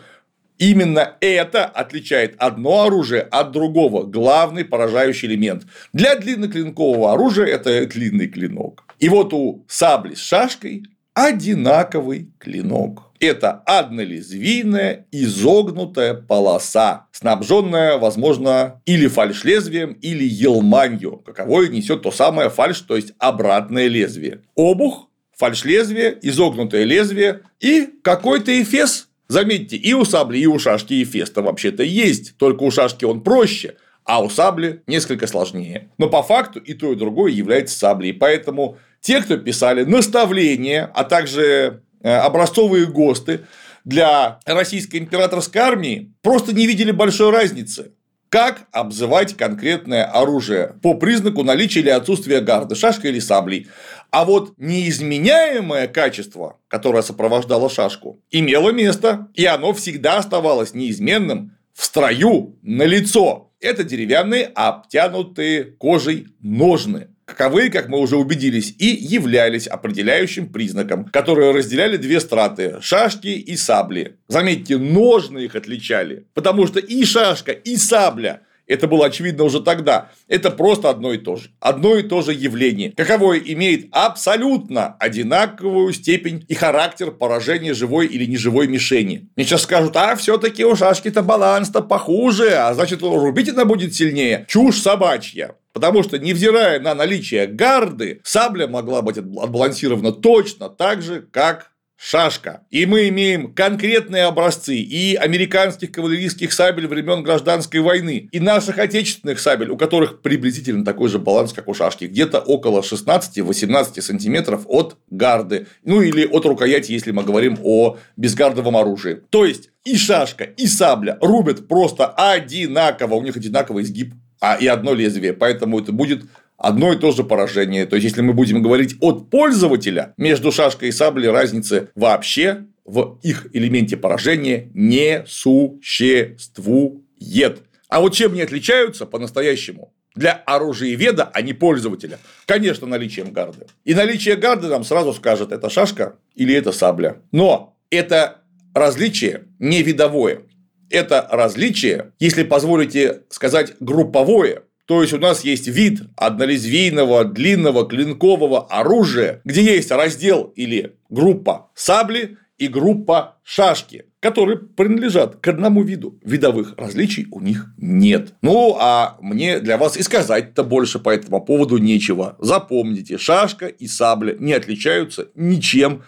Именно 0.57 1.15
это 1.21 1.65
отличает 1.65 2.35
одно 2.37 2.83
оружие 2.83 3.21
от 3.21 3.51
другого. 3.51 4.03
Главный 4.03 4.65
поражающий 4.65 5.27
элемент. 5.27 5.63
Для 5.93 6.15
длинноклинкового 6.15 7.13
оружия 7.13 7.45
это 7.45 7.85
длинный 7.85 8.27
клинок. 8.27 8.83
И 8.99 9.09
вот 9.09 9.33
у 9.33 9.65
сабли 9.67 10.15
с 10.15 10.19
шашкой 10.19 10.83
одинаковый 11.13 12.31
клинок. 12.37 13.03
Это 13.19 13.63
однолезвийная 13.65 15.07
изогнутая 15.11 16.13
полоса, 16.13 17.07
снабженная, 17.11 17.97
возможно, 17.97 18.81
или 18.85 19.07
фальш-лезвием, 19.07 19.93
или 19.93 20.23
елманью, 20.23 21.23
каковое 21.25 21.69
несет 21.69 22.03
то 22.03 22.11
самое 22.11 22.51
фальш, 22.51 22.81
то 22.81 22.95
есть 22.95 23.13
обратное 23.17 23.87
лезвие. 23.87 24.41
Обух 24.55 25.09
фальш-лезвие, 25.35 26.17
изогнутое 26.21 26.83
лезвие 26.83 27.41
и 27.59 27.89
какой-то 28.03 28.61
эфес. 28.61 29.06
Заметьте, 29.27 29.75
и 29.75 29.93
у 29.93 30.05
сабли, 30.05 30.39
и 30.39 30.45
у 30.45 30.57
шашки 30.57 31.03
эфес-то 31.03 31.41
вообще-то 31.41 31.83
есть, 31.83 32.37
только 32.37 32.63
у 32.63 32.71
шашки 32.71 33.03
он 33.03 33.21
проще, 33.21 33.75
а 34.05 34.23
у 34.23 34.29
сабли 34.29 34.83
несколько 34.87 35.27
сложнее. 35.27 35.89
Но 35.97 36.09
по 36.09 36.23
факту 36.23 36.59
и 36.59 36.73
то, 36.73 36.93
и 36.93 36.95
другое 36.95 37.31
является 37.31 37.77
саблей. 37.77 38.13
Поэтому 38.13 38.77
те, 39.01 39.21
кто 39.21 39.37
писали 39.37 39.83
наставления, 39.83 40.89
а 40.93 41.03
также 41.03 41.83
э, 42.01 42.09
образцовые 42.09 42.85
ГОСТы 42.85 43.41
для 43.83 44.39
российской 44.45 44.97
императорской 44.97 45.61
армии, 45.61 46.13
просто 46.21 46.53
не 46.53 46.67
видели 46.67 46.91
большой 46.91 47.31
разницы. 47.31 47.91
Как 48.29 48.67
обзывать 48.73 49.37
конкретное 49.37 50.03
оружие 50.03 50.75
по 50.83 50.95
признаку 50.95 51.43
наличия 51.43 51.79
или 51.79 51.89
отсутствия 51.89 52.41
гарды, 52.41 52.75
шашкой 52.75 53.11
или 53.11 53.19
саблей. 53.19 53.67
А 54.11 54.25
вот 54.25 54.53
неизменяемое 54.57 55.87
качество, 55.87 56.57
которое 56.67 57.03
сопровождало 57.03 57.69
шашку, 57.69 58.21
имело 58.29 58.71
место, 58.71 59.29
и 59.33 59.45
оно 59.45 59.73
всегда 59.73 60.17
оставалось 60.17 60.73
неизменным 60.73 61.57
в 61.73 61.85
строю, 61.85 62.57
на 62.61 62.83
лицо. 62.83 63.51
Это 63.61 63.83
деревянные, 63.83 64.45
обтянутые 64.45 65.63
кожей 65.63 66.27
ножны. 66.41 67.09
Каковые, 67.27 67.69
как 67.69 67.89
мы 67.89 67.99
уже 67.99 68.15
убедились, 68.15 68.73
и 68.79 68.87
являлись 68.87 69.67
определяющим 69.67 70.47
признаком, 70.47 71.03
которые 71.05 71.51
разделяли 71.51 71.97
две 71.97 72.21
страты– 72.21 72.77
шашки 72.81 73.27
и 73.27 73.57
сабли. 73.57 74.15
Заметьте, 74.29 74.77
ножны 74.77 75.39
их 75.39 75.55
отличали, 75.55 76.25
потому 76.33 76.65
что 76.67 76.79
и 76.79 77.03
шашка, 77.03 77.51
и 77.51 77.75
сабля 77.75 78.43
это 78.67 78.87
было 78.87 79.05
очевидно 79.05 79.45
уже 79.45 79.61
тогда. 79.61 80.11
Это 80.27 80.51
просто 80.51 80.89
одно 80.89 81.13
и 81.13 81.17
то 81.17 81.37
же. 81.37 81.49
Одно 81.59 81.95
и 81.95 82.03
то 82.03 82.21
же 82.21 82.33
явление. 82.33 82.91
Каковое 82.95 83.39
имеет 83.39 83.87
абсолютно 83.91 84.95
одинаковую 84.99 85.93
степень 85.93 86.45
и 86.47 86.53
характер 86.53 87.11
поражения 87.11 87.73
живой 87.73 88.07
или 88.07 88.25
неживой 88.25 88.67
мишени. 88.67 89.29
Мне 89.35 89.45
сейчас 89.45 89.63
скажут, 89.63 89.95
а 89.95 90.15
все-таки 90.15 90.65
у 90.65 90.75
шашки-то 90.75 91.23
баланс-то 91.23 91.81
похуже, 91.81 92.55
а 92.55 92.73
значит, 92.73 93.01
рубить 93.01 93.49
она 93.49 93.65
будет 93.65 93.95
сильнее. 93.95 94.45
Чушь 94.47 94.81
собачья. 94.81 95.55
Потому 95.77 96.01
что, 96.01 96.17
невзирая 96.17 96.79
на 96.79 96.95
наличие 96.95 97.45
гарды, 97.45 98.19
сабля 98.23 98.65
могла 98.67 99.03
быть 99.03 99.19
отбалансирована 99.19 100.11
точно 100.11 100.69
так 100.69 101.03
же, 101.03 101.21
как 101.21 101.69
шашка. 101.95 102.65
И 102.71 102.87
мы 102.87 103.09
имеем 103.09 103.53
конкретные 103.53 104.23
образцы 104.23 104.75
и 104.75 105.13
американских 105.13 105.91
кавалерийских 105.91 106.51
сабель 106.51 106.87
времен 106.87 107.21
гражданской 107.21 107.79
войны, 107.79 108.27
и 108.31 108.39
наших 108.39 108.79
отечественных 108.79 109.39
сабель, 109.39 109.69
у 109.69 109.77
которых 109.77 110.23
приблизительно 110.23 110.83
такой 110.83 111.09
же 111.09 111.19
баланс, 111.19 111.53
как 111.53 111.67
у 111.67 111.75
шашки, 111.75 112.05
где-то 112.05 112.39
около 112.39 112.81
16-18 112.81 114.01
сантиметров 114.01 114.63
от 114.65 114.97
гарды, 115.11 115.67
ну 115.83 116.01
или 116.01 116.25
от 116.25 116.43
рукояти, 116.45 116.91
если 116.91 117.11
мы 117.11 117.21
говорим 117.21 117.59
о 117.61 117.97
безгардовом 118.15 118.75
оружии. 118.77 119.21
То 119.29 119.45
есть 119.45 119.69
и 119.83 119.95
шашка, 119.95 120.43
и 120.43 120.65
сабля 120.65 121.19
рубят 121.21 121.67
просто 121.67 122.07
одинаково, 122.07 123.13
у 123.13 123.21
них 123.21 123.37
одинаковый 123.37 123.83
изгиб, 123.83 124.15
а 124.39 124.55
и 124.55 124.67
одно 124.67 124.93
лезвие, 124.93 125.33
поэтому 125.33 125.79
это 125.79 125.91
будет 125.91 126.23
одно 126.57 126.93
и 126.93 126.97
то 126.97 127.11
же 127.11 127.23
поражение. 127.23 127.85
То 127.85 127.95
есть, 127.95 128.05
если 128.05 128.21
мы 128.21 128.33
будем 128.33 128.61
говорить 128.61 128.95
от 128.99 129.29
пользователя, 129.29 130.13
между 130.17 130.51
шашкой 130.51 130.89
и 130.89 130.91
саблей 130.91 131.29
разницы 131.29 131.89
вообще 131.95 132.65
в 132.85 133.19
их 133.21 133.47
элементе 133.53 133.97
поражения 133.97 134.69
не 134.73 135.23
существует. 135.27 137.61
А 137.89 138.01
вот 138.01 138.13
чем 138.13 138.33
они 138.33 138.41
отличаются 138.41 139.05
по-настоящему? 139.05 139.93
Для 140.15 140.31
оружиеведа, 140.31 141.29
а 141.31 141.41
не 141.41 141.53
пользователя. 141.53 142.17
Конечно, 142.47 142.87
наличием 142.87 143.31
гарды. 143.31 143.67
И 143.85 143.93
наличие 143.93 144.35
гарды 144.35 144.67
нам 144.67 144.83
сразу 144.83 145.13
скажет, 145.13 145.51
это 145.51 145.69
шашка 145.69 146.15
или 146.33 146.55
это 146.55 146.71
сабля. 146.71 147.21
Но 147.31 147.77
это 147.91 148.41
различие 148.73 149.43
не 149.59 149.83
видовое. 149.83 150.41
Это 150.89 151.27
различие, 151.31 152.11
если 152.19 152.43
позволите 152.43 153.23
сказать, 153.29 153.73
групповое. 153.79 154.63
То 154.85 155.01
есть 155.01 155.13
у 155.13 155.19
нас 155.19 155.43
есть 155.43 155.67
вид 155.67 156.01
однолезвийного 156.15 157.25
длинного 157.25 157.85
клинкового 157.85 158.67
оружия, 158.67 159.41
где 159.43 159.61
есть 159.61 159.91
раздел 159.91 160.53
или 160.55 160.95
группа 161.09 161.69
сабли 161.75 162.37
и 162.57 162.67
группа 162.67 163.37
шашки, 163.43 164.05
которые 164.19 164.57
принадлежат 164.57 165.35
к 165.35 165.47
одному 165.47 165.83
виду. 165.83 166.19
Видовых 166.23 166.73
различий 166.77 167.27
у 167.31 167.39
них 167.39 167.67
нет. 167.77 168.33
Ну, 168.41 168.77
а 168.79 169.17
мне 169.21 169.59
для 169.59 169.77
вас 169.77 169.97
и 169.97 170.03
сказать-то 170.03 170.63
больше 170.63 170.99
по 170.99 171.09
этому 171.09 171.41
поводу 171.43 171.77
нечего. 171.77 172.35
Запомните, 172.39 173.17
шашка 173.17 173.67
и 173.67 173.87
сабля 173.87 174.35
не 174.39 174.53
отличаются 174.53 175.27
ничем 175.35 176.03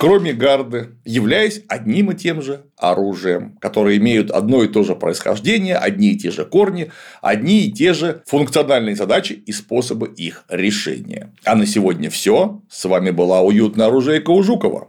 кроме 0.00 0.32
гарды, 0.32 0.96
являясь 1.04 1.60
одним 1.68 2.10
и 2.10 2.14
тем 2.14 2.40
же 2.40 2.64
оружием, 2.78 3.58
которые 3.60 3.98
имеют 3.98 4.30
одно 4.30 4.62
и 4.62 4.68
то 4.68 4.82
же 4.82 4.96
происхождение, 4.96 5.76
одни 5.76 6.12
и 6.12 6.16
те 6.16 6.30
же 6.30 6.46
корни, 6.46 6.90
одни 7.20 7.66
и 7.66 7.70
те 7.70 7.92
же 7.92 8.22
функциональные 8.26 8.96
задачи 8.96 9.34
и 9.34 9.52
способы 9.52 10.08
их 10.08 10.44
решения. 10.48 11.34
А 11.44 11.54
на 11.54 11.66
сегодня 11.66 12.08
все. 12.08 12.62
С 12.70 12.86
вами 12.86 13.10
была 13.10 13.42
уютное 13.42 13.88
оружие 13.88 14.22
Жукова. 14.42 14.88